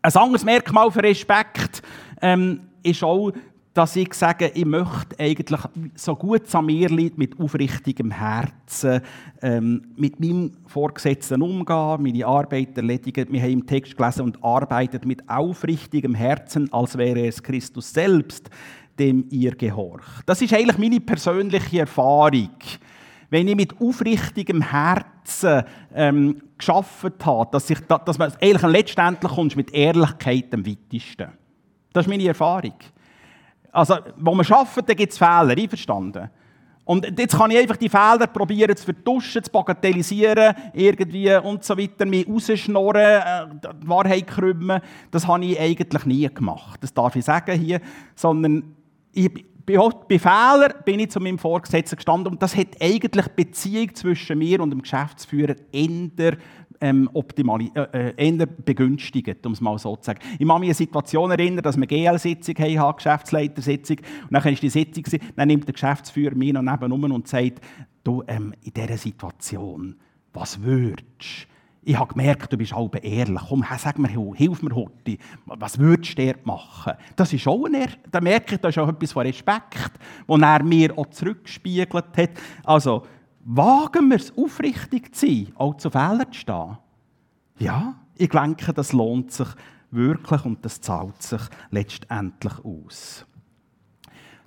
Ein 0.00 0.16
anderes 0.16 0.42
Merkmal 0.42 0.90
für 0.90 1.02
Respekt 1.02 1.82
ähm, 2.22 2.60
ist 2.82 3.04
auch, 3.04 3.32
dass 3.74 3.94
ich 3.96 4.14
sage, 4.14 4.52
ich 4.54 4.64
möchte 4.64 5.18
eigentlich 5.18 5.60
so 5.96 6.16
gut 6.16 6.46
es 6.46 6.54
an 6.54 6.64
mir 6.64 6.88
liegt, 6.88 7.18
mit 7.18 7.38
aufrichtigem 7.38 8.10
Herzen 8.10 9.02
ähm, 9.42 9.82
mit 9.96 10.18
meinem 10.18 10.52
Vorgesetzten 10.66 11.42
umgehen, 11.42 12.02
meine 12.02 12.24
Arbeit 12.24 12.74
erledigen. 12.78 13.26
Wir 13.30 13.42
haben 13.42 13.52
im 13.52 13.66
Text 13.66 13.98
gelesen 13.98 14.22
und 14.22 14.42
arbeitet 14.42 15.04
mit 15.04 15.28
aufrichtigem 15.28 16.14
Herzen, 16.14 16.72
als 16.72 16.96
wäre 16.96 17.26
es 17.26 17.42
Christus 17.42 17.92
selbst 17.92 18.48
dem 18.98 19.26
ihr 19.30 19.54
gehorcht. 19.54 20.22
Das 20.26 20.40
ist 20.42 20.52
eigentlich 20.52 20.78
meine 20.78 21.00
persönliche 21.00 21.80
Erfahrung. 21.80 22.50
Wenn 23.30 23.48
ich 23.48 23.56
mit 23.56 23.80
aufrichtigem 23.80 24.62
Herzen 24.62 25.64
ähm, 25.94 26.42
geschafft 26.56 27.24
habe, 27.24 27.48
dass, 27.50 27.70
ich, 27.70 27.80
dass 27.80 28.18
man 28.18 28.32
eigentlich 28.40 28.62
letztendlich 28.62 29.32
kommst 29.32 29.56
mit 29.56 29.72
Ehrlichkeit 29.72 30.52
am 30.52 30.64
weitesten. 30.66 31.32
Das 31.92 32.06
ist 32.06 32.10
meine 32.10 32.26
Erfahrung. 32.26 32.74
Also, 33.72 33.96
wo 34.16 34.34
man 34.34 34.46
arbeitet, 34.46 34.88
da 34.88 34.94
gibt 34.94 35.12
es 35.12 35.18
Fehler, 35.18 35.56
einverstanden? 35.56 36.30
Und 36.84 37.18
jetzt 37.18 37.36
kann 37.36 37.50
ich 37.50 37.58
einfach 37.58 37.78
die 37.78 37.88
Fehler 37.88 38.26
probieren 38.26 38.76
zu 38.76 38.84
vertuschen, 38.84 39.42
zu 39.42 39.50
bagatellisieren, 39.50 40.54
irgendwie 40.74 41.34
und 41.36 41.64
so 41.64 41.78
weiter, 41.78 42.04
mich 42.04 42.28
rausschnorren, 42.28 43.22
äh, 43.22 43.46
die 43.82 43.88
Wahrheit 43.88 44.26
krümmen. 44.26 44.80
Das 45.10 45.26
habe 45.26 45.46
ich 45.46 45.58
eigentlich 45.58 46.04
nie 46.04 46.28
gemacht. 46.28 46.78
Das 46.82 46.92
darf 46.92 47.16
ich 47.16 47.24
sagen 47.24 47.58
hier. 47.58 47.80
Sondern 48.14 48.73
bei 49.66 50.18
Fehlern 50.18 50.74
bin 50.84 51.00
ich 51.00 51.10
zu 51.10 51.20
meinem 51.20 51.38
Vorgesetzten 51.38 51.96
gestanden 51.96 52.32
und 52.32 52.42
das 52.42 52.56
hat 52.56 52.80
eigentlich 52.80 53.26
die 53.26 53.44
Beziehung 53.44 53.94
zwischen 53.94 54.38
mir 54.38 54.60
und 54.60 54.70
dem 54.70 54.82
Geschäftsführer 54.82 55.54
eher, 55.72 56.36
ähm, 56.80 57.08
äh, 57.14 57.80
äh, 57.92 58.14
eher 58.16 58.46
begünstigt, 58.46 59.46
um 59.46 59.52
es 59.52 59.60
mal 59.60 59.78
so 59.78 59.96
zu 59.96 60.04
sagen. 60.04 60.20
Ich 60.38 60.46
kann 60.46 60.46
mich 60.46 60.50
an 60.50 60.62
eine 60.62 60.74
Situation 60.74 61.30
erinnern, 61.30 61.62
dass 61.62 61.78
wir 61.78 61.86
GL-Sitzung 61.86 62.56
haben, 62.56 62.96
Geschäftsleitersitzung, 62.96 63.98
und 63.98 64.32
dann 64.32 64.52
ist 64.52 64.62
die 64.62 64.68
Sitzung, 64.68 65.04
dann 65.36 65.48
nimmt 65.48 65.66
der 65.66 65.72
Geschäftsführer 65.72 66.34
mich 66.34 66.52
noch 66.52 66.62
nebenan 66.62 67.12
und 67.12 67.26
sagt, 67.26 67.60
du, 68.02 68.22
ähm, 68.26 68.52
in 68.62 68.72
dieser 68.74 68.98
Situation, 68.98 69.96
was 70.32 70.62
würdest 70.62 71.48
ich 71.84 71.98
habe 71.98 72.12
gemerkt, 72.12 72.52
du 72.52 72.56
bist 72.56 72.74
halb 72.74 73.04
ehrlich. 73.04 73.40
Komm, 73.48 73.64
sag 73.78 73.98
mir, 73.98 74.08
hilf 74.08 74.62
mir 74.62 74.74
heute. 74.74 75.18
Was 75.46 75.78
würdest 75.78 76.18
du 76.18 76.34
machen? 76.44 76.94
Das 77.16 77.32
ist 77.32 77.46
auch 77.46 77.66
ein, 77.66 77.88
da 78.10 78.20
merke 78.20 78.54
ich, 78.54 78.60
das 78.60 78.74
ist 78.74 78.78
auch 78.78 78.88
etwas 78.88 79.12
von 79.12 79.26
Respekt, 79.26 79.92
den 80.28 80.42
er 80.42 80.62
mir 80.62 80.96
auch 80.98 81.06
zurückgespiegelt 81.10 82.16
hat. 82.16 82.30
Also, 82.64 83.02
wagen 83.44 84.08
wir 84.08 84.16
es, 84.16 84.36
aufrichtig 84.36 85.14
zu 85.14 85.26
sein, 85.26 85.52
auch 85.56 85.76
zu 85.76 85.90
Fehlern 85.90 86.32
zu 86.32 86.40
stehen? 86.40 86.78
Ja, 87.58 87.94
ich 88.16 88.30
denke, 88.30 88.72
das 88.72 88.92
lohnt 88.92 89.32
sich 89.32 89.48
wirklich 89.90 90.44
und 90.44 90.64
das 90.64 90.80
zahlt 90.80 91.22
sich 91.22 91.42
letztendlich 91.70 92.64
aus. 92.64 93.26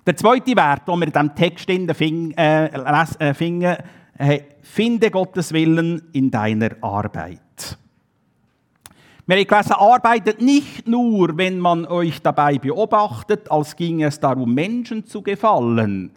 Der 0.06 0.16
zweite 0.16 0.56
Wert, 0.56 0.88
den 0.88 0.98
wir 0.98 1.06
in 1.06 1.12
diesem 1.12 1.34
Text 1.34 1.70
finden, 1.96 2.32
äh, 2.38 2.66
äh, 2.66 3.34
finden 3.34 3.76
hey, 4.18 4.44
finde 4.62 5.10
Gottes 5.10 5.52
Willen 5.52 6.08
in 6.12 6.30
deiner 6.30 6.70
Arbeit. 6.82 7.40
Wir 9.26 9.36
haben 9.36 9.46
gelesen, 9.46 9.72
arbeitet 9.72 10.40
nicht 10.40 10.88
nur, 10.88 11.36
wenn 11.36 11.60
man 11.60 11.86
euch 11.86 12.20
dabei 12.22 12.58
beobachtet, 12.58 13.50
als 13.50 13.76
ginge 13.76 14.06
es 14.06 14.18
darum, 14.18 14.54
Menschen 14.54 15.06
zu 15.06 15.22
gefallen. 15.22 16.12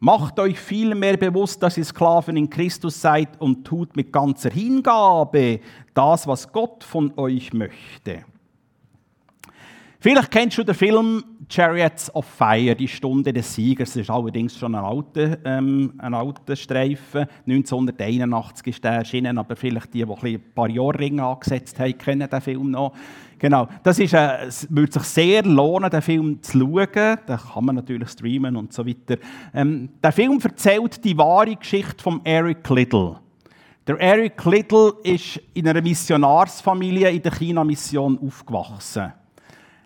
Macht 0.00 0.40
euch 0.40 0.58
vielmehr 0.58 1.16
bewusst, 1.16 1.62
dass 1.62 1.78
ihr 1.78 1.84
Sklaven 1.84 2.36
in 2.36 2.50
Christus 2.50 3.00
seid 3.00 3.40
und 3.40 3.64
tut 3.64 3.94
mit 3.94 4.12
ganzer 4.12 4.50
Hingabe 4.50 5.60
das, 5.94 6.26
was 6.26 6.50
Gott 6.50 6.82
von 6.82 7.16
euch 7.16 7.52
möchte. 7.52 8.24
Vielleicht 10.00 10.32
kennst 10.32 10.58
du 10.58 10.64
den 10.64 10.74
Film 10.74 11.22
Chariots 11.52 12.14
of 12.14 12.24
Fire, 12.24 12.74
die 12.74 12.88
Stunde 12.88 13.30
des 13.30 13.54
Siegers. 13.54 13.90
Das 13.90 14.00
ist 14.00 14.10
allerdings 14.10 14.56
schon 14.56 14.74
ein 14.74 14.82
alter, 14.82 15.36
ähm, 15.44 15.92
ein 15.98 16.14
alter 16.14 16.56
Streifen. 16.56 17.26
1981 17.46 18.68
ist 18.68 18.82
der 18.82 18.92
erschienen, 18.92 19.36
aber 19.36 19.54
vielleicht 19.54 19.92
die, 19.92 20.02
die 20.02 20.34
ein 20.34 20.54
paar 20.54 20.70
Jahre 20.70 20.98
Ringe 20.98 21.22
angesetzt 21.22 21.78
haben, 21.78 21.98
kennen 21.98 22.26
den 22.26 22.40
Film 22.40 22.70
noch. 22.70 22.94
Genau, 23.38 23.68
das 23.82 23.98
ist, 23.98 24.14
äh, 24.14 24.46
es 24.46 24.66
würde 24.70 24.92
sich 24.92 25.02
sehr 25.02 25.42
lohnen, 25.42 25.90
den 25.90 26.00
Film 26.00 26.42
zu 26.42 26.58
schauen. 26.58 26.88
Den 26.94 27.36
kann 27.36 27.64
man 27.66 27.74
natürlich 27.74 28.08
streamen 28.08 28.56
und 28.56 28.72
so 28.72 28.86
weiter. 28.86 29.20
Ähm, 29.52 29.90
der 30.02 30.12
Film 30.12 30.40
erzählt 30.42 31.04
die 31.04 31.18
wahre 31.18 31.54
Geschichte 31.54 32.02
von 32.02 32.22
Eric 32.24 32.66
Liddell. 32.70 33.16
Der 33.86 34.00
Eric 34.00 34.42
Liddell 34.46 34.94
ist 35.02 35.38
in 35.52 35.68
einer 35.68 35.82
Missionarsfamilie 35.82 37.10
in 37.10 37.20
der 37.20 37.32
China-Mission 37.32 38.18
aufgewachsen. 38.26 39.12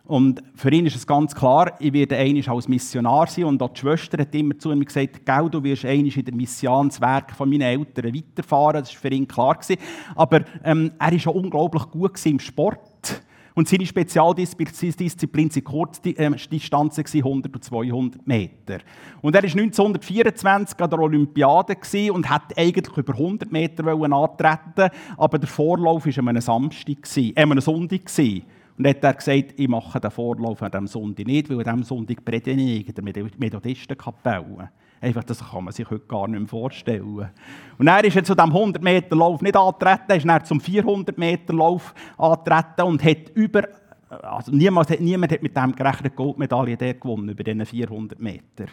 Und 0.07 0.41
für 0.55 0.71
ihn 0.71 0.87
ist 0.87 0.97
es 0.97 1.07
ganz 1.07 1.35
klar, 1.35 1.73
ich 1.81 1.93
werde 1.93 2.17
einmal 2.17 2.49
als 2.49 2.69
Missionar 2.69 3.27
sein. 3.27 3.45
Und 3.45 3.61
auch 3.61 3.71
die 3.71 3.81
Schwester 3.81 4.19
hat 4.19 4.35
immer 4.35 4.57
zu 4.57 4.71
ihm 4.71 4.85
gesagt, 4.85 5.27
Gell, 5.27 5.51
du 5.51 5.63
wirst 5.63 5.85
einmal 5.85 6.13
in 6.13 6.25
der 6.25 6.35
Mission 6.35 6.89
das 6.89 7.01
Werk 7.01 7.33
von 7.33 7.51
meinen 7.51 7.63
Eltern 7.63 8.15
weiterfahren. 8.15 8.83
Das 8.83 8.95
war 8.95 9.01
für 9.01 9.09
ihn 9.09 9.27
klar. 9.27 9.55
Gewesen. 9.57 9.81
Aber 10.15 10.43
ähm, 10.65 10.93
er 10.99 11.13
war 11.13 11.33
auch 11.33 11.35
unglaublich 11.35 11.83
gut 11.91 12.25
im 12.27 12.39
Sport. 12.39 13.23
Und 13.57 13.69
seine 13.69 13.87
Spezialdisziplin 13.87 15.51
waren 15.51 15.65
Kurzdistanzen, 15.65 17.05
100 17.07 17.55
und 17.55 17.65
200 17.65 18.27
Meter. 18.27 18.81
Und 19.23 19.35
er 19.35 19.43
war 19.43 19.51
1924 19.51 20.79
an 20.79 20.91
der 20.91 20.99
Olympiade 20.99 21.79
und 22.13 22.29
hat 22.29 22.57
eigentlich 22.57 22.95
über 22.95 23.15
100 23.15 23.51
Meter 23.51 23.87
antreten 23.87 24.91
aber 25.17 25.39
der 25.39 25.49
Vorlauf 25.49 26.05
war 26.05 26.19
an 26.19 26.29
einem 26.29 26.43
Samstag, 26.43 26.99
äh, 27.17 27.33
einem 27.35 27.59
Sonntag. 27.63 28.11
Und 28.77 28.85
dann 28.85 28.95
hat 28.95 29.05
er 29.05 29.15
gesagt, 29.15 29.55
ich 29.57 29.69
mache 29.69 30.01
den 30.01 30.11
Vorlauf 30.11 30.63
an 30.63 30.71
diesem 30.71 30.87
Sonntag 30.87 31.27
nicht, 31.27 31.49
weil 31.49 31.59
an 31.59 31.65
diesem 31.65 31.83
Sonntag 31.83 32.25
predige 32.25 32.61
ich 32.61 32.89
in 32.89 33.05
der 33.05 33.25
Methodistenkapelle. 33.39 34.71
Einfach, 35.01 35.25
das 35.25 35.51
kann 35.51 35.65
man 35.65 35.73
sich 35.73 35.89
heute 35.89 36.07
gar 36.07 36.29
nicht 36.29 36.41
mehr 36.41 36.49
vorstellen. 36.49 37.29
Und 37.79 37.87
er 37.87 38.05
ist 38.05 38.15
zu 38.27 38.35
diesem 38.35 38.53
100-Meter-Lauf 38.53 39.41
nicht 39.43 39.57
angetreten, 39.57 40.05
er 40.09 40.17
ist 40.17 40.27
dann 40.27 40.45
zum 40.45 40.61
400-Meter-Lauf 40.61 41.95
angetreten 42.19 42.83
und 42.83 43.05
hat 43.05 43.31
über, 43.35 43.63
also 44.09 44.53
niemand, 44.53 45.01
niemand 45.01 45.33
hat 45.33 45.43
mit 45.43 45.57
dem 45.57 45.75
gerechnet, 45.75 46.17
Goldmedaille 46.17 46.77
der 46.77 46.95
gewonnen, 46.95 47.29
über 47.31 47.45
diese 47.45 47.65
400 47.65 48.19
Meter. 48.21 48.67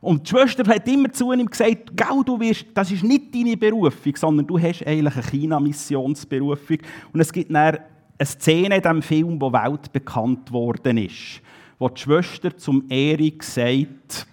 Und 0.00 0.26
die 0.26 0.30
Schwester 0.30 0.64
hat 0.72 0.86
immer 0.86 1.12
zu 1.12 1.32
ihm 1.32 1.46
gesagt, 1.46 1.96
Gell, 1.96 2.22
du 2.24 2.38
wirst, 2.38 2.66
das 2.74 2.90
ist 2.92 3.02
nicht 3.02 3.34
deine 3.34 3.56
Berufung, 3.56 4.14
sondern 4.14 4.46
du 4.46 4.58
hast 4.58 4.86
eigentlich 4.86 5.14
eine 5.14 5.24
China-Missionsberufung. 5.24 6.78
Und 7.12 7.20
es 7.20 7.32
gibt 7.32 7.52
dann 7.52 7.78
eine 8.18 8.26
Szene 8.26 8.76
in 8.76 8.82
diesem 8.82 9.02
Film, 9.02 9.38
die 9.38 9.52
weltbekannt 9.52 10.50
worden 10.52 10.98
ist, 10.98 11.40
wo 11.78 11.88
die 11.88 12.00
Schwester 12.00 12.56
zum 12.56 12.84
Erik 12.88 13.42
sagt, 13.42 14.26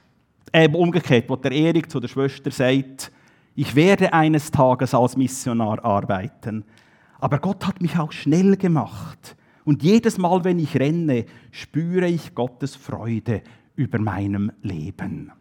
äh, 0.51 0.67
umgekehrt, 0.69 1.29
wo 1.29 1.35
der 1.35 1.51
Erik 1.51 1.89
zu 1.91 1.99
der 1.99 2.07
Schwester 2.07 2.49
sagt, 2.49 3.11
ich 3.55 3.75
werde 3.75 4.11
eines 4.11 4.51
Tages 4.51 4.93
als 4.93 5.15
Missionar 5.15 5.83
arbeiten, 5.85 6.65
aber 7.19 7.39
Gott 7.39 7.65
hat 7.65 7.81
mich 7.81 7.97
auch 7.97 8.11
schnell 8.11 8.57
gemacht. 8.57 9.35
Und 9.63 9.81
jedes 9.81 10.17
Mal, 10.17 10.43
wenn 10.43 10.59
ich 10.59 10.77
renne, 10.77 11.25
spüre 11.51 12.07
ich 12.07 12.35
Gottes 12.35 12.75
Freude 12.75 13.41
über 13.75 13.99
meinem 13.99 14.51
Leben. 14.61 15.31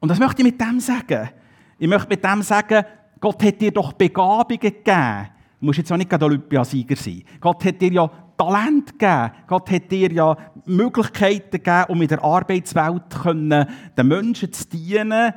Und 0.00 0.08
was 0.08 0.18
möchte 0.18 0.42
ich 0.42 0.52
mit 0.52 0.60
dem 0.60 0.78
sagen? 0.78 1.30
Ich 1.78 1.88
möchte 1.88 2.08
mit 2.08 2.24
dem 2.24 2.42
sagen, 2.42 2.84
Gott 3.20 3.42
hat 3.42 3.60
dir 3.60 3.72
doch 3.72 3.92
Begabungen 3.92 4.60
gegeben. 4.60 5.28
Du 5.60 5.66
musst 5.66 5.78
jetzt 5.78 5.90
auch 5.90 5.96
nicht 5.96 6.12
Olympiasieger 6.12 6.96
sein. 6.96 7.24
Gott 7.40 7.64
hat 7.64 7.80
dir 7.80 7.92
ja 7.92 8.10
Talent 8.36 8.98
gegeben. 8.98 9.32
Gott 9.48 9.70
hat 9.70 9.90
dir 9.90 10.12
ja 10.12 10.36
Möglichkeiten 10.66 11.50
gegeben, 11.50 11.84
um 11.88 12.00
in 12.00 12.08
der 12.08 12.22
Arbeitswelt 12.22 13.10
können, 13.22 13.66
den 13.96 14.08
Menschen 14.08 14.52
zu 14.52 14.68
dienen. 14.68 15.32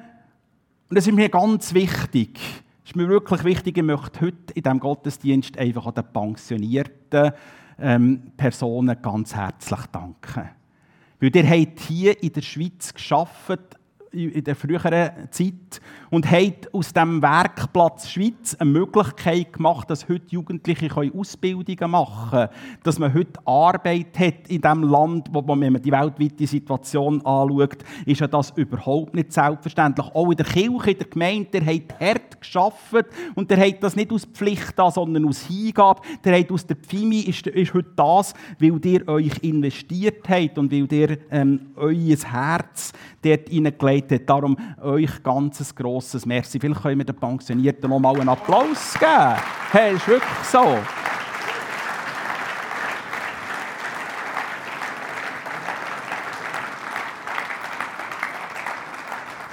Und 0.90 0.96
das 0.96 1.08
ist 1.08 1.14
mir 1.14 1.30
ganz 1.30 1.74
wichtig. 1.74 2.40
Das 2.84 2.92
ist 2.92 2.96
mir 2.96 3.08
wirklich 3.08 3.44
wichtig. 3.44 3.78
Ich 3.78 3.84
möchte 3.84 4.22
heute 4.22 4.54
in 4.54 4.62
diesem 4.62 4.80
Gottesdienst 4.80 5.58
einfach 5.58 5.88
an 5.88 5.96
den 5.96 6.06
pensionierten 6.14 7.32
ähm, 7.80 8.32
Personen 8.38 9.02
ganz 9.02 9.34
herzlich 9.34 9.86
danken. 9.92 10.50
Weil 11.20 11.36
ihr 11.36 11.50
habt 11.50 11.80
hier 11.80 12.22
in 12.22 12.34
der 12.34 12.42
Schweiz 12.42 12.94
geschafft, 12.94 13.80
in 14.12 14.44
der 14.44 14.56
früheren 14.56 15.12
Zeit 15.32 15.82
und 16.10 16.30
hat 16.30 16.74
aus 16.74 16.92
dem 16.92 17.22
Werkplatz 17.22 18.10
Schweiz 18.10 18.56
eine 18.60 18.70
Möglichkeit 18.70 19.54
gemacht, 19.54 19.90
dass 19.90 20.10
heute 20.10 20.26
Jugendliche 20.30 20.90
Ausbildungen 20.94 21.92
machen 21.92 22.30
können, 22.30 22.50
dass 22.84 23.00
man 23.00 23.14
heute 23.14 23.40
Arbeit 23.46 24.20
hat 24.20 24.50
in 24.50 24.62
dem 24.62 24.84
Land, 24.84 25.30
wo 25.32 25.42
man, 25.42 25.62
wenn 25.62 25.74
man 25.74 25.82
die 25.82 25.92
weltweite 25.92 26.46
Situation 26.46 27.26
anschaut, 27.26 27.78
ist 28.06 28.20
ja 28.20 28.28
das 28.28 28.52
überhaupt 28.52 29.14
nicht 29.14 29.32
selbstverständlich. 29.32 30.08
Auch 30.14 30.30
in 30.30 30.38
der 30.38 30.46
Kirche, 30.46 30.92
in 30.92 30.98
der 30.98 31.08
Gemeinde, 31.08 31.50
der 31.52 31.66
hat 31.66 32.00
hart 32.00 32.42
geschafft 32.42 33.06
und 33.36 33.50
der 33.50 33.66
hat 33.66 33.82
das 33.82 33.96
nicht 33.96 34.12
aus 34.12 34.26
Pflicht 34.26 34.78
da, 34.78 34.92
sondern 34.92 35.26
aus 35.26 35.46
Hingabe. 35.48 36.02
Der 36.24 36.38
hat 36.38 36.52
aus 36.52 36.66
der 36.66 36.76
Pfimi 36.76 37.22
ist, 37.22 37.48
ist 37.48 37.74
heute 37.74 37.92
das, 37.96 38.34
weil 38.60 38.86
ihr 38.86 39.08
euch 39.08 39.38
investiert 39.42 40.28
habt 40.28 40.58
und 40.58 40.72
weil 40.72 40.92
ihr 40.92 41.18
ähm, 41.32 41.72
euer 41.78 42.18
Herz 42.18 42.92
dort 43.22 43.48
hineingelegt 43.48 44.01
habt. 44.10 44.30
Darum 44.30 44.58
euch 44.82 45.22
ganz 45.22 45.76
grosses 45.76 46.26
Merci. 46.26 46.60
Vielleicht 46.60 46.82
können 46.82 47.00
wir 47.00 47.06
den 47.06 47.16
Pensionierten 47.16 47.90
noch 47.90 48.00
mal 48.00 48.20
einen 48.20 48.30
Applaus 48.30 48.94
geben. 48.98 49.36
Hey, 49.72 49.96
ist 49.96 50.08
wirklich 50.08 50.44
so. 50.44 50.78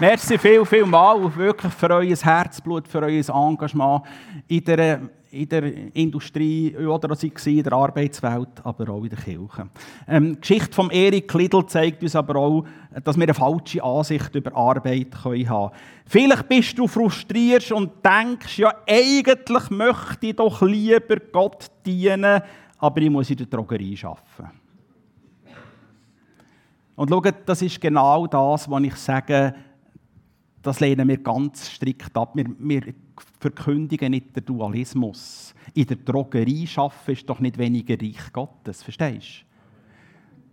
Merci 0.01 0.39
viel, 0.39 0.65
viel 0.65 0.87
mal 0.87 1.35
wirklich 1.35 1.75
für 1.75 1.91
euer 1.91 2.15
Herzblut, 2.17 2.87
für 2.87 3.01
euer 3.01 3.29
Engagement 3.29 4.03
in 4.47 4.63
der, 4.65 5.01
in 5.31 5.49
der 5.49 5.95
Industrie 5.95 6.75
oder 6.77 7.15
in 7.23 7.63
der 7.63 7.73
Arbeitswelt, 7.73 8.65
aber 8.65 8.89
auch 8.91 9.03
in 9.03 9.11
der 9.11 9.19
Kirche. 9.19 9.69
Ähm, 10.07 10.35
die 10.35 10.41
Geschichte 10.41 10.73
von 10.73 10.91
Erik 10.91 11.33
Lidl 11.35 11.67
zeigt 11.67 12.03
uns 12.03 12.17
aber 12.17 12.37
auch, 12.37 12.65
dass 13.05 13.17
wir 13.17 13.25
eine 13.25 13.35
falsche 13.35 13.83
Ansicht 13.83 14.35
über 14.35 14.55
Arbeit 14.57 15.15
haben 15.25 15.45
können. 15.45 15.71
Vielleicht 16.07 16.49
bist 16.49 16.79
du 16.79 16.87
frustriert 16.87 17.71
und 17.73 18.05
denkst, 18.05 18.59
ja, 18.59 18.73
eigentlich 18.87 19.71
möchte 19.71 20.29
ich 20.29 20.37
doch 20.37 20.63
lieber 20.63 21.17
Gott 21.31 21.67
dienen, 21.85 22.41
aber 22.79 23.01
ich 23.01 23.11
muss 23.11 23.31
in 23.31 23.37
der 23.37 23.47
Drogerie 23.47 23.99
arbeiten. 24.03 24.59
Und 26.97 27.11
schaut, 27.11 27.35
das 27.47 27.63
ist 27.63 27.81
genau 27.81 28.27
das, 28.27 28.69
was 28.69 28.83
ich 28.83 28.97
sage, 28.97 29.55
das 30.63 30.81
lehnen 30.81 31.09
wir 31.09 31.19
ganz 31.19 31.71
strikt 31.71 32.17
ab. 32.17 32.33
Wir, 32.35 32.47
wir 32.59 32.95
verkündigen 33.41 34.11
nicht 34.11 34.35
den 34.35 34.45
Dualismus. 34.45 35.55
In 35.75 35.87
der 35.87 35.97
Drogerie 35.97 36.69
arbeiten 36.77 37.13
ist 37.13 37.29
doch 37.29 37.41
nicht 37.41 37.59
weniger 37.59 38.01
Reich 38.01 38.33
Gottes, 38.33 38.83
verstehst 38.83 39.45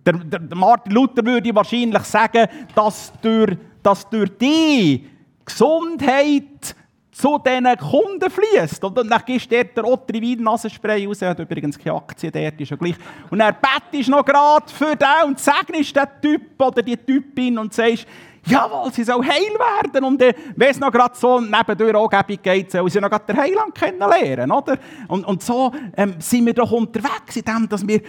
du? 0.03 0.11
Der, 0.11 0.39
der, 0.39 0.55
Martin 0.55 0.93
Luther 0.93 1.25
würde 1.25 1.55
wahrscheinlich 1.55 2.03
sagen, 2.03 2.47
dass 2.75 3.11
durch, 3.21 3.57
dass 3.81 4.07
durch 4.07 4.37
die 4.37 5.07
Gesundheit 5.43 6.75
zu 7.15 7.39
diesen 7.39 7.77
Kunden 7.77 8.29
fließt. 8.29 8.83
Und 8.83 8.97
dann 8.97 9.21
gibst 9.25 9.49
du 9.49 9.63
der 9.63 9.85
Ottri 9.85 10.21
Wein 10.21 10.43
Nasenspray 10.43 11.07
raus. 11.07 11.21
Er 11.21 11.29
hat 11.29 11.39
übrigens 11.39 11.79
keine 11.79 11.95
Aktie, 11.95 12.29
der 12.29 12.59
ist 12.59 12.69
ja 12.69 12.75
gleich. 12.75 12.95
Und 13.31 13.39
er 13.39 13.53
bettest 13.53 14.09
noch 14.09 14.25
gerade 14.25 14.69
für 14.71 14.95
den 14.95 15.27
und 15.29 15.39
segnest 15.39 15.95
den 15.95 16.07
Typ 16.21 16.61
oder 16.61 16.81
die 16.81 16.97
Typin 16.97 17.57
und 17.57 17.73
sagst, 17.73 18.05
jawohl, 18.45 18.91
sie 18.93 19.03
soll 19.03 19.25
heil 19.25 19.53
werden. 19.57 20.03
Und 20.05 20.21
äh, 20.21 20.33
wenn 20.55 20.69
es 20.69 20.79
noch 20.79 20.91
gerade 20.91 21.15
so 21.15 21.39
nebendurch 21.39 21.95
angeblich 21.95 22.41
geht, 22.41 22.71
soll 22.71 22.89
sie 22.89 22.99
noch 22.99 23.09
gerade 23.09 23.25
den 23.25 23.37
Heiland 23.37 23.75
kennenlernen. 23.75 24.51
Oder? 24.51 24.77
Und, 25.07 25.25
und 25.25 25.43
so 25.43 25.71
ähm, 25.95 26.15
sind 26.19 26.45
wir 26.45 26.53
doch 26.53 26.71
unterwegs 26.71 27.35
in 27.35 27.43
dem, 27.43 27.69
dass 27.69 27.87
wir 27.87 28.01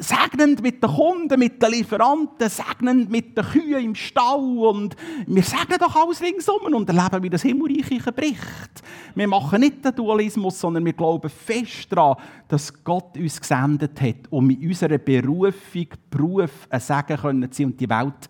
segnend 0.00 0.62
mit 0.62 0.82
den 0.82 0.90
Kunden, 0.90 1.38
mit 1.38 1.62
den 1.62 1.70
Lieferanten, 1.70 2.48
segnend 2.48 3.10
mit 3.10 3.36
den 3.36 3.44
Kühen 3.44 3.84
im 3.84 3.94
Stall 3.94 4.58
und 4.58 4.96
wir 5.26 5.42
segnen 5.42 5.78
doch 5.78 5.94
alles 5.94 6.22
ringsum 6.22 6.74
und 6.74 6.88
erleben, 6.88 7.22
wie 7.22 7.30
das 7.30 7.42
Himmelreich 7.42 8.04
bricht. 8.14 8.82
Wir 9.14 9.28
machen 9.28 9.60
nicht 9.60 9.84
den 9.84 9.94
Dualismus, 9.94 10.60
sondern 10.60 10.84
wir 10.84 10.92
glauben 10.92 11.28
fest 11.28 11.88
daran, 11.90 12.16
dass 12.46 12.72
Gott 12.84 13.16
uns 13.16 13.40
gesendet 13.40 14.00
hat, 14.00 14.30
um 14.30 14.48
in 14.50 14.68
unserer 14.68 14.98
Berufung, 14.98 15.88
Beruf 16.10 16.66
ein 16.70 16.80
Segen 16.80 17.50
zu 17.50 17.56
sein 17.56 17.66
und 17.66 17.80
die 17.80 17.90
Welt 17.90 18.28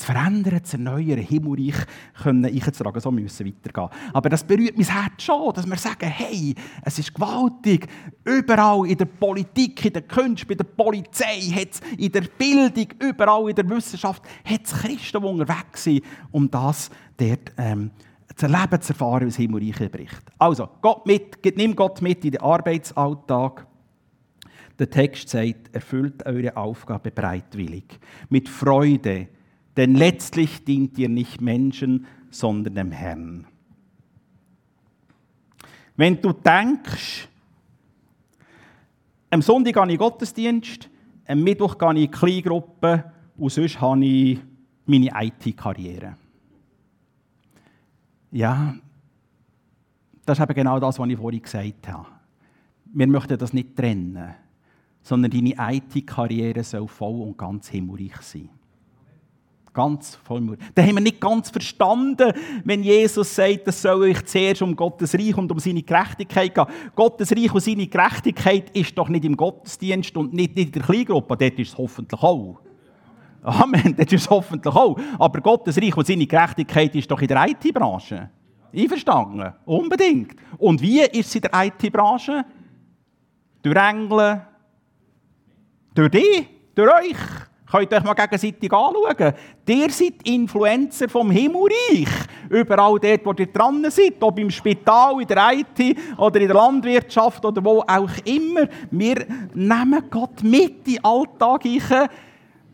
zu 0.00 0.06
verändern, 0.06 0.64
zu 0.64 0.76
erneuern, 0.76 1.18
Himmelreich 1.18 1.76
können 2.22 2.44
einzutragen. 2.44 3.00
So 3.00 3.10
müssen 3.10 3.46
wir 3.46 3.52
weitergehen. 3.52 3.88
Aber 4.12 4.28
das 4.28 4.42
berührt 4.42 4.76
mein 4.76 4.86
Herz 4.86 5.22
schon, 5.22 5.52
dass 5.52 5.66
wir 5.66 5.76
sagen, 5.76 6.08
hey, 6.08 6.54
es 6.82 6.98
ist 6.98 7.14
gewaltig. 7.14 7.86
Überall 8.24 8.86
in 8.86 8.96
der 8.96 9.04
Politik, 9.04 9.84
in 9.84 9.92
der 9.92 10.02
Kunst, 10.02 10.48
bei 10.48 10.54
der 10.54 10.64
Polizei, 10.64 11.68
in 11.98 12.12
der 12.12 12.22
Bildung, 12.22 12.86
überall 12.98 13.50
in 13.50 13.54
der 13.54 13.68
Wissenschaft, 13.68 14.22
hat 14.44 14.64
es 14.64 14.72
Christen, 14.72 15.20
die 15.20 15.26
unterwegs 15.26 15.84
sind, 15.84 16.02
um 16.30 16.50
das 16.50 16.90
dort 17.16 17.52
ähm, 17.58 17.90
zu 18.34 18.46
erleben, 18.46 18.80
zu 18.80 18.92
erfahren, 18.92 19.22
wie 19.22 19.26
das 19.26 19.36
Himmelreich 19.36 19.90
bricht. 19.90 20.22
Also, 20.38 20.68
Gott 20.80 21.06
mit, 21.06 21.56
nimm 21.56 21.76
Gott 21.76 22.00
mit 22.00 22.24
in 22.24 22.32
den 22.32 22.40
Arbeitsalltag. 22.40 23.66
Der 24.78 24.88
Text 24.88 25.28
sagt, 25.28 25.74
erfüllt 25.74 26.24
eure 26.24 26.56
Aufgabe 26.56 27.10
bereitwillig, 27.10 28.00
mit 28.30 28.48
Freude, 28.48 29.28
denn 29.76 29.94
letztlich 29.94 30.64
dient 30.64 30.98
ihr 30.98 31.08
nicht 31.08 31.40
Menschen, 31.40 32.06
sondern 32.30 32.74
dem 32.74 32.92
Herrn. 32.92 33.46
Wenn 35.96 36.20
du 36.20 36.32
denkst, 36.32 37.28
am 39.30 39.42
Sonntag 39.42 39.74
gehe 39.74 39.92
ich 39.92 39.98
Gottesdienst, 39.98 40.88
am 41.26 41.42
Mittwoch 41.42 41.78
gehe 41.78 41.88
ich 41.90 41.96
in 41.96 42.02
die 42.02 42.10
Kleingruppe 42.10 43.12
und 43.36 43.52
sonst 43.52 43.80
habe 43.80 44.04
ich 44.04 44.40
meine 44.86 45.10
IT-Karriere. 45.14 46.16
Ja, 48.32 48.74
das 50.24 50.38
ist 50.38 50.42
eben 50.42 50.54
genau 50.54 50.78
das, 50.78 50.98
was 50.98 51.08
ich 51.08 51.16
vorhin 51.16 51.42
gesagt 51.42 51.88
habe. 51.88 52.06
Wir 52.92 53.06
möchten 53.06 53.38
das 53.38 53.52
nicht 53.52 53.76
trennen, 53.76 54.34
sondern 55.02 55.30
deine 55.30 55.54
IT-Karriere 55.58 56.62
soll 56.64 56.88
voll 56.88 57.22
und 57.22 57.38
ganz 57.38 57.68
himmelreich 57.68 58.20
sein. 58.22 58.48
Ganz 59.72 60.16
voll 60.16 60.40
Mut. 60.40 60.58
Da 60.74 60.82
haben 60.82 60.94
wir 60.94 61.00
nicht 61.00 61.20
ganz 61.20 61.48
verstanden, 61.48 62.32
wenn 62.64 62.82
Jesus 62.82 63.32
sagt, 63.32 63.68
es 63.68 63.82
soll 63.82 64.02
euch 64.02 64.24
zuerst 64.26 64.62
um 64.62 64.74
Gottes 64.74 65.14
Reich 65.14 65.36
und 65.36 65.50
um 65.52 65.60
seine 65.60 65.82
Gerechtigkeit 65.82 66.52
gehen. 66.52 66.66
Gottes 66.96 67.30
Reich 67.30 67.54
und 67.54 67.60
seine 67.60 67.86
Gerechtigkeit 67.86 68.76
ist 68.76 68.98
doch 68.98 69.08
nicht 69.08 69.24
im 69.24 69.36
Gottesdienst 69.36 70.16
und 70.16 70.34
nicht 70.34 70.58
in 70.58 70.72
der 70.72 70.82
Kleingruppe. 70.82 71.36
Dort 71.36 71.58
ist 71.58 71.68
es 71.68 71.78
hoffentlich 71.78 72.20
auch. 72.20 72.60
Amen, 73.42 73.94
das 73.96 74.12
ist 74.12 74.22
es 74.24 74.30
hoffentlich 74.30 74.74
auch. 74.74 74.98
Aber 75.18 75.40
Gottes 75.40 75.76
Reich 75.76 75.96
und 75.96 76.06
seine 76.06 76.26
Gerechtigkeit 76.26 76.94
ist 76.96 77.08
doch 77.08 77.20
in 77.20 77.28
der 77.28 77.46
IT-Branche. 77.48 78.28
Einverstanden? 78.74 79.52
Unbedingt. 79.64 80.34
Und 80.58 80.82
wie 80.82 81.00
ist 81.00 81.28
es 81.28 81.34
in 81.36 81.42
der 81.42 81.66
IT-Branche? 81.66 82.44
Durch 83.62 83.76
Engel, 83.76 84.42
durch 85.94 86.10
dich, 86.10 86.48
durch 86.74 86.92
euch. 86.92 87.49
Könnt 87.70 87.92
ihr 87.92 87.98
euch 87.98 88.04
mal 88.04 88.14
gegenseitig 88.14 88.72
anschauen. 88.72 89.34
Ihr 89.68 89.90
seid 89.90 90.14
Influencer 90.24 91.08
vom 91.08 91.30
Himmelreich. 91.30 92.08
Überall 92.48 92.98
dort, 92.98 93.24
wo 93.24 93.32
ihr 93.32 93.46
dran 93.46 93.84
seid. 93.88 94.14
Ob 94.20 94.38
im 94.38 94.50
Spital, 94.50 95.20
in 95.20 95.28
der 95.28 95.52
IT 95.52 95.96
oder 96.18 96.40
in 96.40 96.48
der 96.48 96.56
Landwirtschaft 96.56 97.44
oder 97.44 97.64
wo 97.64 97.80
auch 97.80 98.10
immer. 98.24 98.66
Wir 98.90 99.24
nehmen 99.54 100.02
Gott 100.10 100.42
mit 100.42 100.88
in 100.88 100.94
den 100.94 101.04
Alltag. 101.04 101.64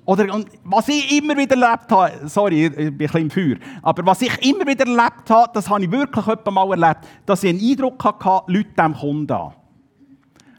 Oder, 0.06 0.32
und 0.32 0.46
was 0.62 0.88
ich 0.88 1.18
immer 1.18 1.37
wieder 1.37 1.56
erlebt 1.61 1.90
habe, 1.90 2.28
sorry, 2.28 2.66
ich 2.66 2.72
bin 2.72 2.87
ein 2.87 2.96
bisschen 2.96 3.20
im 3.22 3.30
Feuer, 3.30 3.56
aber 3.82 4.06
was 4.06 4.22
ich 4.22 4.48
immer 4.48 4.64
wieder 4.64 4.87
erlebt 4.87 5.28
habe, 5.28 5.50
das 5.52 5.68
habe 5.68 5.82
ich 5.82 5.90
wirklich 5.90 6.24
mal 6.48 6.70
erlebt, 6.70 7.00
dass 7.26 7.42
ich 7.42 7.50
einen 7.50 7.61
Eindruck 7.61 8.04
hatte, 8.04 8.52
Leute 8.52 8.68
dem 8.78 8.94
Kunden 8.94 9.32
an. 9.32 9.52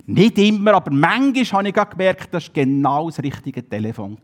Nicht 0.10 0.38
immer, 0.38 0.76
aber 0.76 0.90
manchmal 0.90 1.66
habe 1.66 1.68
ich 1.68 1.90
gemerkt, 1.90 2.34
das 2.34 2.48
war 2.48 2.54
genau 2.54 3.08
das 3.08 3.22
richtige 3.22 3.68
Telefon. 3.68 4.18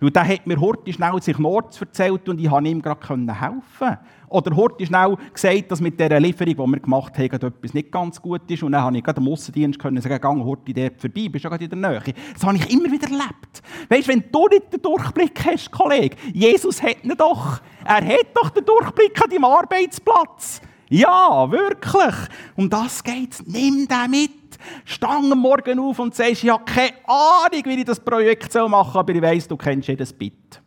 Weil 0.00 0.10
der 0.10 0.28
hat 0.28 0.46
mir 0.46 0.60
heute 0.60 0.92
schnell 0.92 1.22
sich 1.22 1.38
Nords 1.38 1.80
erzählt 1.80 2.28
und 2.28 2.40
ich 2.40 2.50
konnte 2.50 2.68
ihm 2.68 2.82
gerade 2.82 3.06
helfen. 3.06 3.98
Oder 4.28 4.56
heute 4.56 4.84
schnell 4.84 5.16
gesagt, 5.32 5.70
dass 5.70 5.80
mit 5.80 6.00
dieser 6.00 6.18
Lieferung, 6.18 6.54
die 6.54 6.72
wir 6.72 6.80
gemacht 6.80 7.16
haben, 7.16 7.30
etwas 7.30 7.72
nicht 7.72 7.92
ganz 7.92 8.20
gut 8.20 8.50
ist. 8.50 8.64
Und 8.64 8.72
dann 8.72 8.82
konnte 8.82 8.98
ich 8.98 9.04
gerade 9.04 9.20
am 9.20 9.28
Aussendienst 9.28 9.80
sagen, 9.80 10.20
gang 10.20 10.44
heute 10.44 10.74
dort 10.74 11.00
vorbei, 11.00 11.28
bist 11.28 11.44
du 11.44 11.48
gerade 11.48 11.64
in 11.64 11.70
der 11.70 11.90
Nähe. 11.90 12.14
Das 12.34 12.42
habe 12.42 12.56
ich 12.56 12.70
immer 12.70 12.90
wieder 12.90 13.06
erlebt. 13.06 13.62
Weißt 13.88 14.08
du, 14.08 14.12
wenn 14.12 14.24
du 14.30 14.48
nicht 14.48 14.72
den 14.72 14.82
Durchblick 14.82 15.46
hast, 15.46 15.70
Kollege, 15.70 16.16
Jesus 16.32 16.82
hat 16.82 17.04
ihn 17.04 17.14
doch. 17.16 17.60
Er 17.84 18.04
hat 18.04 18.26
doch 18.34 18.50
den 18.50 18.64
Durchblick 18.64 19.22
an 19.22 19.30
deinem 19.30 19.44
Arbeitsplatz. 19.44 20.60
Ja, 20.88 21.50
wirklich. 21.50 22.14
Um 22.56 22.68
das 22.68 23.02
geht 23.04 23.34
es. 23.34 23.46
Nimm 23.46 23.86
den 23.86 24.10
mit. 24.10 24.45
Stang 24.84 25.30
am 25.32 25.38
Morgen 25.38 25.78
auf 25.78 25.98
und 25.98 26.14
sagst, 26.14 26.44
ich 26.44 26.50
habe 26.50 26.64
keine 26.64 26.92
Ahnung, 27.06 27.62
wie 27.64 27.78
ich 27.78 27.84
das 27.84 28.00
Projekt 28.00 28.54
machen 28.54 28.92
soll, 28.92 29.00
aber 29.00 29.14
ich 29.14 29.22
weiss, 29.22 29.48
du 29.48 29.56
kennst 29.56 29.88
jedes 29.88 30.12
Bit. 30.12 30.60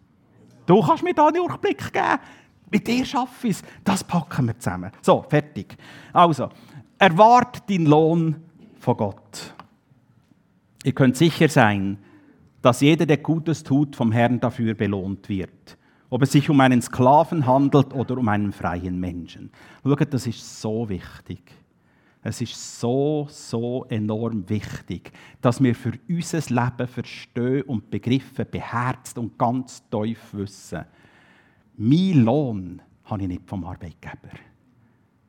Du 0.65 0.81
kannst 0.81 1.03
mir 1.03 1.13
da 1.13 1.27
einen 1.27 1.35
Durchblick 1.35 1.91
geben. 1.91 2.19
Mit 2.71 2.88
dir 2.88 3.03
schaffe 3.03 3.47
ich 3.47 3.57
es. 3.57 3.63
Das 3.83 4.03
packen 4.03 4.47
wir 4.47 4.59
zusammen. 4.59 4.91
So, 5.01 5.25
fertig. 5.27 5.75
Also, 6.13 6.49
erwart 6.97 7.67
den 7.67 7.85
Lohn 7.85 8.35
von 8.79 8.97
Gott. 8.97 9.55
Ihr 10.83 10.93
könnt 10.93 11.17
sicher 11.17 11.49
sein, 11.49 11.97
dass 12.62 12.81
jeder, 12.81 13.05
der 13.05 13.17
Gutes 13.17 13.63
tut, 13.63 13.95
vom 13.95 14.12
Herrn 14.12 14.39
dafür 14.39 14.73
belohnt 14.75 15.29
wird. 15.29 15.77
Ob 16.09 16.23
es 16.23 16.31
sich 16.31 16.49
um 16.49 16.59
einen 16.59 16.81
Sklaven 16.81 17.45
handelt 17.45 17.93
oder 17.93 18.17
um 18.17 18.27
einen 18.27 18.51
freien 18.51 18.99
Menschen. 18.99 19.51
Schaut, 19.83 20.13
das 20.13 20.27
ist 20.27 20.62
so 20.62 20.89
wichtig. 20.89 21.41
Es 22.21 22.41
ist 22.41 22.79
so, 22.79 23.27
so 23.29 23.86
enorm 23.86 24.47
wichtig, 24.49 25.12
dass 25.41 25.63
wir 25.63 25.73
für 25.73 25.93
unser 26.10 26.39
Leben 26.53 26.88
verstehen 26.88 27.62
und 27.63 27.89
Begriffe 27.89 28.43
beherzt 28.43 29.17
und 29.17 29.38
ganz 29.38 29.82
tief 29.89 30.19
wissen. 30.34 30.84
Mein 31.77 32.23
Lohn 32.25 32.82
habe 33.05 33.21
ich 33.21 33.27
nicht 33.29 33.47
vom 33.47 33.63
Arbeitgeber, 33.63 34.32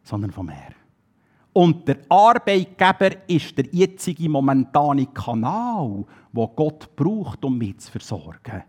sondern 0.03 0.33
vom 0.33 0.49
Herrn. 0.49 0.75
Und 1.53 1.87
der 1.87 1.99
Arbeitgeber 2.09 3.29
ist 3.29 3.57
der 3.57 3.67
jetzige 3.73 4.29
momentane 4.29 5.07
Kanal, 5.07 6.05
wo 6.33 6.49
Gott 6.49 6.95
braucht, 6.97 7.45
um 7.45 7.57
mich 7.57 7.79
zu 7.79 7.93
versorgen. 7.93 8.63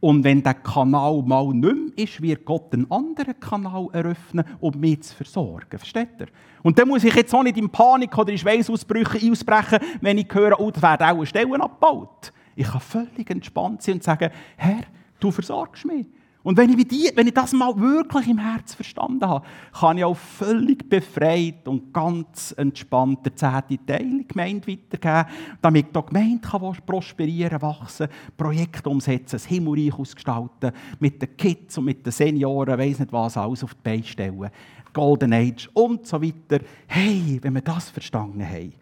Und 0.00 0.24
wenn 0.24 0.42
der 0.42 0.54
Kanal 0.54 1.22
mal 1.22 1.52
nicht 1.52 1.62
mehr 1.62 2.04
ist, 2.04 2.22
wird 2.22 2.44
Gott 2.46 2.72
einen 2.72 2.90
anderen 2.90 3.38
Kanal 3.38 3.88
eröffnen, 3.92 4.44
um 4.58 4.78
mich 4.80 5.02
zu 5.02 5.14
versorgen. 5.14 5.78
Versteht 5.78 6.08
ihr? 6.18 6.26
Und 6.62 6.78
dann 6.78 6.88
muss 6.88 7.04
ich 7.04 7.14
jetzt 7.14 7.34
auch 7.34 7.42
nicht 7.42 7.58
in 7.58 7.68
Panik 7.68 8.16
oder 8.16 8.32
in 8.32 8.38
Schweißausbrüche 8.38 9.30
ausbrechen, 9.30 9.78
wenn 10.00 10.18
ich 10.18 10.28
höre, 10.32 10.58
oh, 10.58 10.70
da 10.70 10.82
werden 10.82 11.18
auch 11.18 11.24
Stellen 11.24 11.60
abgebaut. 11.60 12.32
Ich 12.56 12.66
kann 12.66 12.80
völlig 12.80 13.30
entspannt 13.30 13.82
sein 13.82 13.94
und 13.94 14.02
sagen, 14.02 14.30
Herr, 14.56 14.84
du 15.18 15.30
versorgst 15.30 15.84
mich. 15.84 16.06
Und 16.42 16.56
wenn 16.56 16.70
ich, 16.70 16.88
die, 16.88 17.10
wenn 17.14 17.26
ich 17.26 17.34
das 17.34 17.52
mal 17.52 17.78
wirklich 17.78 18.26
im 18.26 18.38
Herz 18.38 18.74
verstanden 18.74 19.26
habe, 19.26 19.46
kann 19.78 19.98
ich 19.98 20.04
auch 20.04 20.16
völlig 20.16 20.88
befreit 20.88 21.68
und 21.68 21.92
ganz 21.92 22.54
entspannt 22.56 23.26
der 23.26 23.36
zehnte 23.36 23.84
Teil 23.84 24.20
die 24.20 24.26
Gemeinde 24.26 24.66
weitergeben, 24.66 25.30
damit 25.60 25.94
die 25.94 26.00
Gemeinde 26.00 26.48
kann 26.48 26.76
prosperieren, 26.86 27.60
wachsen, 27.60 28.08
Projekte 28.38 28.88
umsetzen, 28.88 29.32
das 29.32 29.44
Himmelreich 29.44 29.92
ausgestalten, 29.92 30.72
mit 30.98 31.20
den 31.20 31.36
Kids 31.36 31.76
und 31.76 31.84
mit 31.84 32.06
den 32.06 32.12
Senioren, 32.12 32.78
weiss 32.78 32.98
nicht 32.98 33.12
was, 33.12 33.36
alles 33.36 33.62
auf 33.62 33.74
die 33.74 33.80
Beine 33.82 34.04
stellen. 34.04 34.50
Golden 34.94 35.34
Age 35.34 35.68
und 35.74 36.06
so 36.06 36.22
weiter. 36.22 36.64
Hey, 36.86 37.38
wenn 37.42 37.54
wir 37.54 37.60
das 37.60 37.90
verstanden 37.90 38.44
haben, 38.48 38.72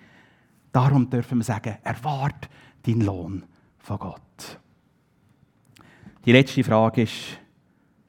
darum 0.70 1.10
dürfen 1.10 1.38
wir 1.38 1.44
sagen, 1.44 1.76
erwart 1.82 2.48
deinen 2.86 3.00
Lohn 3.00 3.42
von 3.78 3.98
Gott. 3.98 4.60
Die 6.24 6.32
letzte 6.32 6.62
Frage 6.62 7.02
ist, 7.02 7.40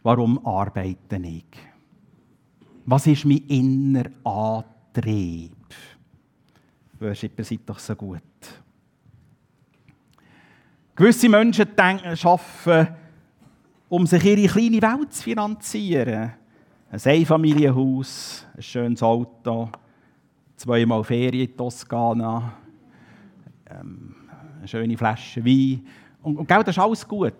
Warum 0.02 0.46
arbeite 0.46 1.18
ich? 1.18 1.46
Was 2.86 3.08
ist 3.08 3.26
mein 3.26 3.46
innerer 3.48 4.12
Antrieb? 4.24 5.52
Worshipper 7.00 7.44
seid 7.44 7.62
doch 7.66 7.80
so 7.80 7.96
gut. 7.96 8.22
Gewisse 10.96 11.30
Menschen 11.30 11.68
denken, 11.76 12.18
arbeiten, 12.18 12.94
um 13.88 14.06
sich 14.06 14.24
ihre 14.26 14.48
kleine 14.48 14.82
Welt 14.82 15.14
zu 15.14 15.24
finanzieren. 15.24 16.34
Ein 16.92 17.02
Einfamilienhaus, 17.04 18.46
ein 18.56 18.62
schönes 18.62 19.04
Auto, 19.04 19.70
zweimal 20.56 21.04
Ferien 21.04 21.48
in 21.48 21.56
Toskana, 21.56 22.54
ähm, 23.70 24.16
eine 24.58 24.68
schöne 24.68 24.98
Flasche 24.98 25.46
Wein. 25.46 25.86
Und, 26.22 26.38
und 26.38 26.52
das 26.52 26.68
ist 26.68 26.80
alles 26.80 27.08
gut. 27.08 27.34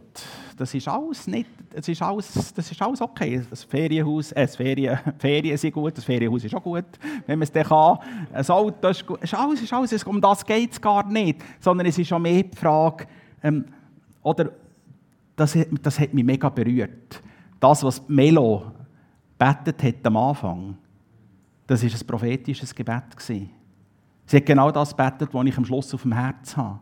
Das 0.60 0.74
ist 0.74 0.88
alles 0.88 1.26
nicht 1.26 1.50
es 1.74 1.88
ist 1.88 2.02
alles, 2.02 2.54
das 2.54 2.72
ist 2.72 2.82
alles 2.82 3.02
okay. 3.02 3.44
Das 3.50 3.64
Ferienhaus, 3.64 4.32
äh, 4.32 4.42
das 4.42 4.56
Ferien, 4.56 4.98
Ferien 5.18 5.58
sind 5.58 5.74
gut, 5.74 5.98
das 5.98 6.04
Ferienhaus 6.04 6.44
ist 6.44 6.56
auch 6.56 6.64
gut, 6.64 6.86
wenn 7.26 7.40
man 7.40 7.44
es 7.44 7.52
dann 7.52 7.64
kann. 7.64 8.00
Ein 8.34 8.50
Auto 8.50 8.88
ist 8.88 9.06
gut. 9.06 9.22
Ist 9.24 9.34
alles, 9.34 9.62
ist 9.62 9.74
alles, 9.74 10.04
um 10.04 10.20
das 10.20 10.46
geht 10.46 10.72
es 10.72 10.82
gar 10.82 11.06
nicht. 11.08 11.42
Sondern 11.60 11.88
es 11.88 11.98
ist 11.98 12.08
schon 12.08 12.22
mehr 12.22 12.44
die 12.44 12.58
Frage, 12.58 13.06
ähm, 13.44 13.66
oder 14.22 14.52
das, 15.36 15.58
das 15.82 16.00
hat 16.00 16.14
mich 16.14 16.24
mega 16.24 16.50
berührt. 16.50 17.22
Das, 17.60 17.84
was 17.84 18.08
Melo 18.08 18.72
betet 19.38 19.82
hat 19.84 20.06
am 20.06 20.18
Anfang, 20.18 20.78
das 21.68 21.84
war 21.84 21.90
ein 21.90 22.08
prophetisches 22.08 22.74
Gebet. 22.74 23.04
Sie 23.18 23.48
hat 24.38 24.46
genau 24.46 24.72
das 24.72 24.94
betet, 24.94 25.34
was 25.34 25.46
ich 25.46 25.58
am 25.58 25.66
Schluss 25.66 25.94
auf 25.94 26.02
dem 26.02 26.14
Herz 26.14 26.58
habe 26.58 26.80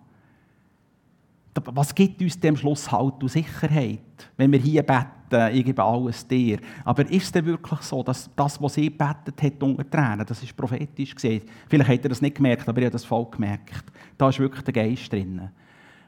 was 1.66 1.94
gibt 1.94 2.22
uns 2.22 2.40
dem 2.40 2.56
Schluss 2.56 2.92
Halt 2.92 3.22
und 3.22 3.30
Sicherheit, 3.30 4.00
wenn 4.36 4.52
wir 4.52 4.60
hier 4.60 4.84
beten, 4.84 5.54
ich 5.54 5.66
gebe 5.66 5.84
alles 5.84 6.26
dir. 6.28 6.60
Aber 6.86 7.10
ist 7.10 7.24
es 7.24 7.32
denn 7.32 7.46
wirklich 7.46 7.82
so, 7.82 8.02
dass 8.04 8.30
das, 8.36 8.62
was 8.62 8.76
sie 8.76 8.90
betet 8.90 9.42
hat 9.42 9.64
unter 9.64 9.90
Tränen, 9.90 10.26
das 10.26 10.42
ist 10.42 10.56
prophetisch 10.56 11.16
gesehen? 11.16 11.42
Vielleicht 11.68 11.90
hat 11.90 12.04
er 12.04 12.10
das 12.10 12.22
nicht 12.22 12.36
gemerkt, 12.36 12.68
aber 12.68 12.80
ich 12.80 12.86
habe 12.86 12.94
das 12.94 13.06
voll 13.06 13.28
gemerkt. 13.30 13.86
Da 14.18 14.30
ist 14.30 14.40
wirklich 14.40 14.64
der 14.64 14.74
Geist 14.74 15.12
drin. 15.12 15.50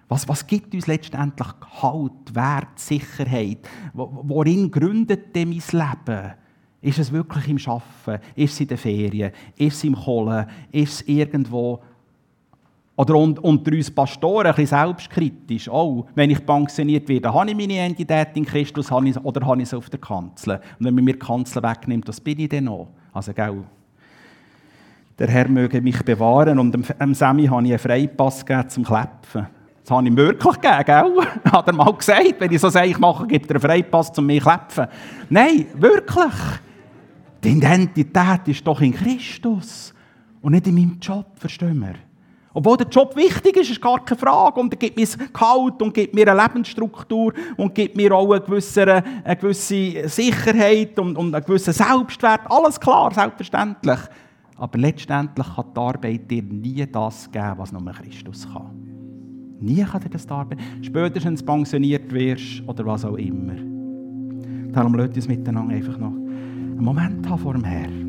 Was, 0.07 0.27
was 0.27 0.45
gibt 0.47 0.73
uns 0.73 0.87
letztendlich 0.87 1.47
Halt, 1.81 2.33
Wert, 2.33 2.79
Sicherheit? 2.79 3.69
Worin 3.93 4.71
gründet 4.71 5.35
denn 5.35 5.49
mein 5.49 5.61
Leben? 5.71 6.33
Ist 6.81 6.99
es 6.99 7.11
wirklich 7.11 7.47
im 7.47 7.59
Schaffen? 7.59 8.19
Ist 8.35 8.53
es 8.53 8.61
in 8.61 8.67
den 8.67 8.77
Ferien? 8.77 9.31
Ist 9.55 9.77
es 9.77 9.83
im 9.83 9.95
Kohlen? 9.95 10.47
Ist 10.71 10.93
es 10.93 11.07
irgendwo 11.07 11.83
oder 12.99 13.15
unter 13.15 13.71
uns 13.71 13.89
Pastoren 13.89 14.47
ein 14.47 14.55
bisschen 14.55 14.77
selbstkritisch. 14.77 15.69
Oh, 15.69 16.05
wenn 16.15 16.31
ich 16.31 16.45
pensioniert 16.45 17.07
werde, 17.07 17.33
habe 17.33 17.49
ich 17.49 17.55
meine 17.55 17.71
Identität 17.75 18.35
in 18.35 18.45
Christus 18.45 18.91
oder 18.91 19.45
habe 19.45 19.61
ich 19.61 19.69
sie 19.69 19.77
auf 19.77 19.89
der 19.89 20.01
Kanzel? 20.01 20.55
Und 20.55 20.85
wenn 20.85 20.95
man 20.95 21.05
mir 21.05 21.13
die 21.13 21.19
Kanzel 21.19 21.63
wegnimmt, 21.63 22.09
was 22.09 22.19
bin 22.19 22.37
ich 22.39 22.49
denn 22.49 22.65
noch? 22.65 22.89
Also, 23.13 23.31
gell, 23.31 23.63
der 25.17 25.27
Herr 25.29 25.47
möge 25.47 25.79
mich 25.79 26.03
bewahren. 26.03 26.59
Und 26.59 26.73
dem 26.73 27.13
Sammy 27.13 27.45
habe 27.45 27.63
ich 27.67 27.71
einen 27.71 27.79
Freipass 27.79 28.45
gegeben 28.45 28.67
zum 28.67 28.83
Klepfen. 28.83 29.47
Das 29.81 29.91
habe 29.91 30.03
ich 30.03 30.09
ihm 30.09 30.17
wirklich 30.17 30.55
gegeben, 30.59 30.83
gell? 30.85 31.27
Hat 31.53 31.67
er 31.67 31.73
mal 31.73 31.93
gesagt, 31.93 32.35
wenn 32.39 32.51
ich 32.51 32.59
so 32.59 32.67
sage, 32.67 32.87
ich 32.87 32.99
mache, 32.99 33.27
gibt 33.27 33.49
er 33.49 33.55
einen 33.55 33.61
Freipass 33.61 34.11
zum 34.11 34.25
mich 34.25 34.43
klepfen. 34.43 34.87
Nein, 35.29 35.67
wirklich. 35.75 36.33
Die 37.45 37.51
Identität 37.51 38.41
ist 38.47 38.67
doch 38.67 38.81
in 38.81 38.93
Christus 38.93 39.93
und 40.41 40.51
nicht 40.51 40.67
in 40.67 40.75
meinem 40.75 40.97
Job, 40.99 41.27
verstehen 41.37 41.79
wir? 41.79 42.08
Obwohl 42.53 42.77
der 42.77 42.87
Job 42.87 43.15
wichtig 43.15 43.57
ist, 43.57 43.69
ist 43.69 43.81
gar 43.81 44.03
keine 44.03 44.19
Frage. 44.19 44.59
Und 44.59 44.73
er 44.73 44.77
gibt 44.77 44.97
mir 44.97 45.05
Gehalt 45.31 45.81
und 45.81 45.93
gibt 45.93 46.15
mir 46.15 46.27
eine 46.31 46.41
Lebensstruktur 46.41 47.33
und 47.57 47.75
gibt 47.75 47.95
mir 47.95 48.11
auch 48.11 48.31
eine 48.31 48.41
gewisse, 48.41 49.03
eine 49.23 49.35
gewisse 49.35 50.07
Sicherheit 50.09 50.97
und, 50.97 51.15
und 51.15 51.33
einen 51.33 51.45
gewissen 51.45 51.73
Selbstwert. 51.73 52.41
Alles 52.49 52.79
klar, 52.79 53.13
selbstverständlich. 53.13 53.99
Aber 54.57 54.77
letztendlich 54.77 55.47
kann 55.55 55.65
die 55.73 55.79
Arbeit 55.79 56.31
dir 56.31 56.43
nie 56.43 56.85
das 56.91 57.31
geben, 57.31 57.53
was 57.57 57.71
nur 57.71 57.85
Christus 57.93 58.47
kann. 58.51 58.89
Nie 59.59 59.83
kann 59.83 60.01
dir 60.01 60.09
das 60.09 60.27
Arbeit. 60.27 60.59
Spätestens 60.81 61.43
pensioniert 61.43 62.11
wirst 62.11 62.63
oder 62.67 62.85
was 62.85 63.05
auch 63.05 63.15
immer. 63.15 63.55
Darum 64.71 64.95
lasst 64.95 65.15
uns 65.15 65.27
miteinander 65.27 65.75
einfach 65.75 65.97
noch 65.97 66.13
einen 66.79 66.83
Moment 66.83 67.29
haben 67.29 67.39
vor 67.39 67.53
dem 67.53 67.63
Herrn. 67.63 68.08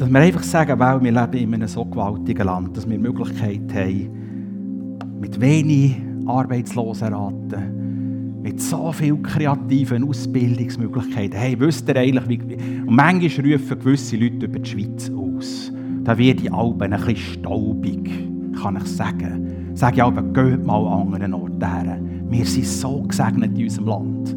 Dass 0.00 0.08
wir 0.08 0.18
einfach 0.18 0.42
sagen, 0.42 0.78
weil 0.78 1.02
wir 1.02 1.12
leben 1.12 1.36
in 1.36 1.54
einem 1.56 1.68
so 1.68 1.84
gewaltigen 1.84 2.46
Land, 2.46 2.74
dass 2.74 2.88
wir 2.88 2.96
die 2.96 3.02
Möglichkeit 3.02 3.70
haben, 3.74 4.98
mit 5.20 5.38
wenig 5.38 5.96
Arbeitslosenraten, 6.24 8.40
mit 8.42 8.62
so 8.62 8.92
vielen 8.92 9.22
kreativen 9.22 10.08
Ausbildungsmöglichkeiten. 10.08 11.38
Hey, 11.38 11.60
wisst 11.60 11.86
ihr 11.86 11.96
eigentlich, 11.96 12.40
wie, 12.48 12.80
und 12.80 12.96
manchmal 12.96 13.52
rufen 13.52 13.78
gewisse 13.78 14.16
Leute 14.16 14.46
über 14.46 14.60
die 14.60 14.70
Schweiz 14.70 15.10
aus. 15.10 15.70
Da 16.02 16.16
wird 16.16 16.40
die 16.40 16.50
Alpen 16.50 16.94
ein 16.94 17.04
bisschen 17.04 17.16
staubig, 17.16 18.10
kann 18.58 18.78
ich 18.78 18.86
sagen. 18.86 19.74
Sag 19.74 19.96
ich 19.96 20.02
aber, 20.02 20.22
geht 20.22 20.64
mal 20.64 20.78
an 20.78 21.08
anderen 21.08 21.34
Orten 21.34 21.62
her. 21.62 22.00
Wir 22.30 22.46
sind 22.46 22.64
so 22.64 23.02
gesegnet 23.02 23.50
in 23.54 23.64
unserem 23.64 23.86
Land. 23.86 24.34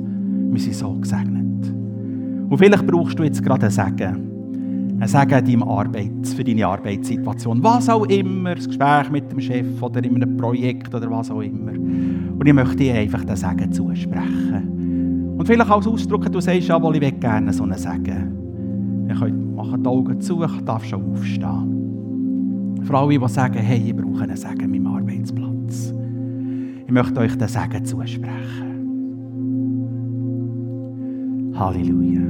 Wir 0.51 0.59
sind 0.59 0.75
so 0.75 0.91
gesegnet. 0.95 1.73
Und 2.49 2.57
vielleicht 2.57 2.85
brauchst 2.85 3.17
du 3.17 3.23
jetzt 3.23 3.41
gerade 3.41 3.67
ein 3.67 3.71
Segen 3.71 4.32
ein 4.99 5.07
Segen 5.07 5.45
deinem 5.45 5.63
Arbeits, 5.63 6.33
für 6.33 6.43
deine 6.43 6.67
Arbeitssituation. 6.67 7.63
Was 7.63 7.89
auch 7.89 8.05
immer, 8.05 8.55
das 8.55 8.67
Gespräch 8.67 9.09
mit 9.11 9.31
dem 9.31 9.39
Chef 9.39 9.81
oder 9.81 10.03
in 10.03 10.15
einem 10.15 10.37
Projekt 10.37 10.93
oder 10.93 11.09
was 11.09 11.29
auch 11.31 11.41
immer. 11.41 11.71
Und 11.71 12.45
ich 12.45 12.53
möchte 12.53 12.75
dir 12.77 12.95
einfach 12.95 13.23
den 13.25 13.35
Segen 13.35 13.71
zusprechen. 13.71 15.35
Und 15.37 15.45
vielleicht 15.45 15.71
als 15.71 15.87
Ausdruck, 15.87 16.31
du 16.31 16.39
sagst, 16.39 16.67
ja, 16.67 16.77
ich 16.77 17.01
will 17.01 17.11
gerne 17.11 17.51
so 17.51 17.63
einen 17.63 17.77
Segen. 17.77 19.07
Ich 19.09 19.19
mache 19.55 19.77
die 19.77 19.87
Augen 19.87 20.21
zu, 20.21 20.43
ich 20.43 20.61
darf 20.61 20.85
schon 20.85 21.11
aufstehen. 21.11 22.79
Für 22.83 22.97
alle, 22.97 23.17
die 23.19 23.27
sagen, 23.27 23.59
hey, 23.59 23.81
ich 23.85 23.95
brauche 23.95 24.23
einen 24.23 24.37
Segen 24.37 24.63
an 24.63 24.71
meinem 24.71 24.87
Arbeitsplatz. 24.87 25.93
Ich 26.85 26.91
möchte 26.91 27.19
euch 27.19 27.37
den 27.37 27.47
Segen 27.47 27.85
zusprechen. 27.85 28.73
Halleluja. 31.55 32.21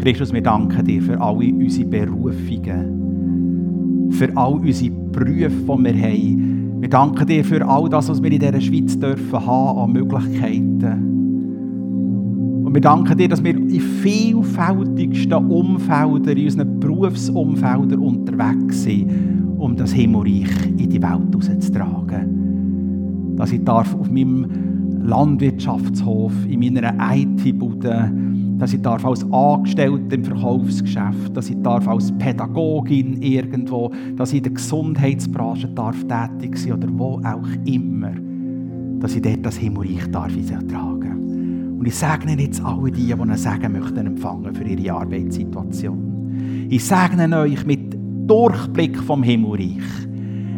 Christus, 0.00 0.32
wir 0.32 0.42
danken 0.42 0.84
dir 0.84 1.02
für 1.02 1.20
alle 1.20 1.52
unsere 1.52 1.88
Berufungen, 1.88 4.08
für 4.12 4.28
all 4.36 4.54
unsere 4.54 4.90
Berufe, 4.90 5.50
die 5.50 5.84
wir 5.84 6.02
haben. 6.02 6.80
Wir 6.80 6.88
danken 6.88 7.26
dir 7.26 7.44
für 7.44 7.66
all 7.66 7.88
das, 7.88 8.08
was 8.08 8.22
wir 8.22 8.30
in 8.30 8.38
dieser 8.38 8.60
Schweiz 8.60 8.96
dürfen 8.98 9.44
haben 9.44 9.78
an 9.78 9.90
Möglichkeiten. 9.92 11.16
Und 12.64 12.74
wir 12.74 12.80
danken 12.80 13.18
dir, 13.18 13.28
dass 13.28 13.42
wir 13.42 13.56
in 13.56 13.80
vielfältigsten 13.80 15.50
Umfeldern, 15.50 16.36
in 16.36 16.44
unseren 16.44 16.78
Berufsumfeldern 16.78 17.98
unterwegs 17.98 18.84
sind, 18.84 19.10
um 19.58 19.74
das 19.74 19.92
Himmelreich 19.92 20.46
in 20.76 20.90
die 20.90 21.02
Welt 21.02 21.32
herauszutragen. 21.32 23.34
Dass 23.36 23.50
ich 23.52 23.64
darf 23.64 23.92
auf 23.94 24.08
meinem 24.10 24.46
Landwirtschaftshof, 25.02 26.32
in 26.48 26.60
meiner 26.60 26.94
IT-Bude, 27.14 28.12
dass 28.58 28.72
ich 28.72 28.82
darf 28.82 29.04
als 29.04 29.24
Angestellte 29.32 30.14
im 30.14 30.24
Verkaufsgeschäft, 30.24 31.36
dass 31.36 31.48
ich 31.48 31.56
darf 31.62 31.86
als 31.86 32.10
Pädagogin 32.18 33.22
irgendwo, 33.22 33.92
dass 34.16 34.32
ich 34.32 34.38
in 34.38 34.44
der 34.44 34.52
Gesundheitsbranche 34.52 35.68
darf 35.68 36.04
tätig 36.04 36.56
sein 36.58 36.72
oder 36.72 36.88
wo 36.90 37.20
auch 37.24 37.48
immer, 37.64 38.12
dass 39.00 39.14
ich 39.14 39.22
dort 39.22 39.46
das 39.46 39.56
Himmelreich 39.56 40.10
darf 40.10 40.32
tragen. 40.68 41.76
Und 41.78 41.86
ich 41.86 41.94
segne 41.94 42.40
jetzt 42.40 42.62
alle 42.64 42.90
die, 42.90 43.06
die 43.06 43.14
einen 43.14 43.36
Segen 43.36 43.72
möchten 43.72 44.06
empfangen 44.06 44.52
für 44.52 44.64
ihre 44.64 44.92
Arbeitssituation. 44.94 46.66
Ich 46.68 46.84
segne 46.84 47.38
euch 47.38 47.64
mit 47.64 47.96
Durchblick 48.26 48.98
vom 48.98 49.22
Himmelreich. 49.22 50.07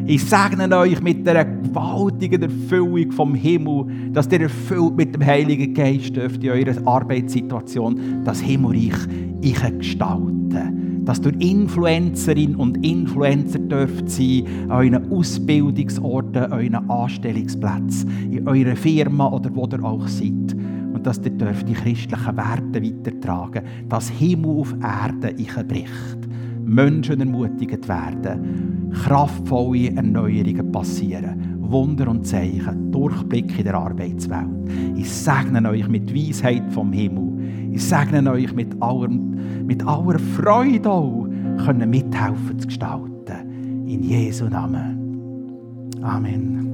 Ich 0.06 0.24
segne 0.24 0.76
euch 0.76 1.00
mit 1.00 1.26
der 1.26 1.44
gewaltigen 1.44 2.42
Erfüllung 2.42 3.12
vom 3.12 3.34
Himmel, 3.34 3.86
dass 4.12 4.30
ihr 4.32 4.40
erfüllt 4.42 4.96
mit 4.96 5.14
dem 5.14 5.24
Heiligen 5.24 5.72
Geist 5.72 6.16
dürft 6.16 6.42
in 6.42 6.50
eurer 6.50 6.86
Arbeitssituation 6.86 8.24
das 8.24 8.40
Himmelreich 8.40 8.96
ich 9.40 9.78
gestalten. 9.78 11.04
Dass 11.04 11.20
ihr 11.20 11.40
Influencerin 11.40 12.56
und 12.56 12.84
Influencer 12.84 13.58
dürft 13.58 14.10
sein 14.10 14.44
an 14.68 14.70
euren 14.70 15.12
Ausbildungsorten, 15.12 16.52
euren 16.52 16.90
Anstellungsplätzen, 16.90 18.32
in 18.32 18.48
eurer 18.48 18.76
Firma 18.76 19.28
oder 19.28 19.54
wo 19.54 19.66
ihr 19.66 19.82
auch 19.82 20.06
seid. 20.08 20.56
Und 20.92 21.06
dass 21.06 21.18
ihr 21.24 21.30
dürft 21.30 21.68
die 21.68 21.74
christlichen 21.74 22.36
Werte 22.36 22.82
weitertragen, 22.82 23.62
dass 23.88 24.10
Himmel 24.10 24.60
auf 24.60 24.74
Erde 24.82 25.34
ich 25.38 25.54
bricht. 25.54 26.19
Menschen 26.64 27.20
ermutigt 27.20 27.88
werden, 27.88 28.90
kraftvolle 29.04 29.94
Erneuerungen 29.94 30.72
passieren, 30.72 31.56
Wunder 31.60 32.08
und 32.08 32.26
Zeichen, 32.26 32.90
Durchblick 32.90 33.58
in 33.58 33.64
der 33.64 33.74
Arbeitswelt. 33.74 34.48
Ich 34.96 35.10
segne 35.10 35.68
euch 35.68 35.88
mit 35.88 36.14
Weisheit 36.14 36.70
vom 36.72 36.92
Himmel. 36.92 37.72
Ich 37.72 37.84
segne 37.84 38.30
euch 38.30 38.52
mit 38.54 38.74
aller, 38.80 39.08
mit 39.08 39.86
aller 39.86 40.18
Freude 40.18 40.90
auch, 40.90 41.28
können 41.64 41.90
mithelfen 41.90 42.58
zu 42.58 42.66
gestalten. 42.66 43.86
In 43.86 44.02
Jesu 44.02 44.46
Namen. 44.46 44.98
Amen. 46.02 46.69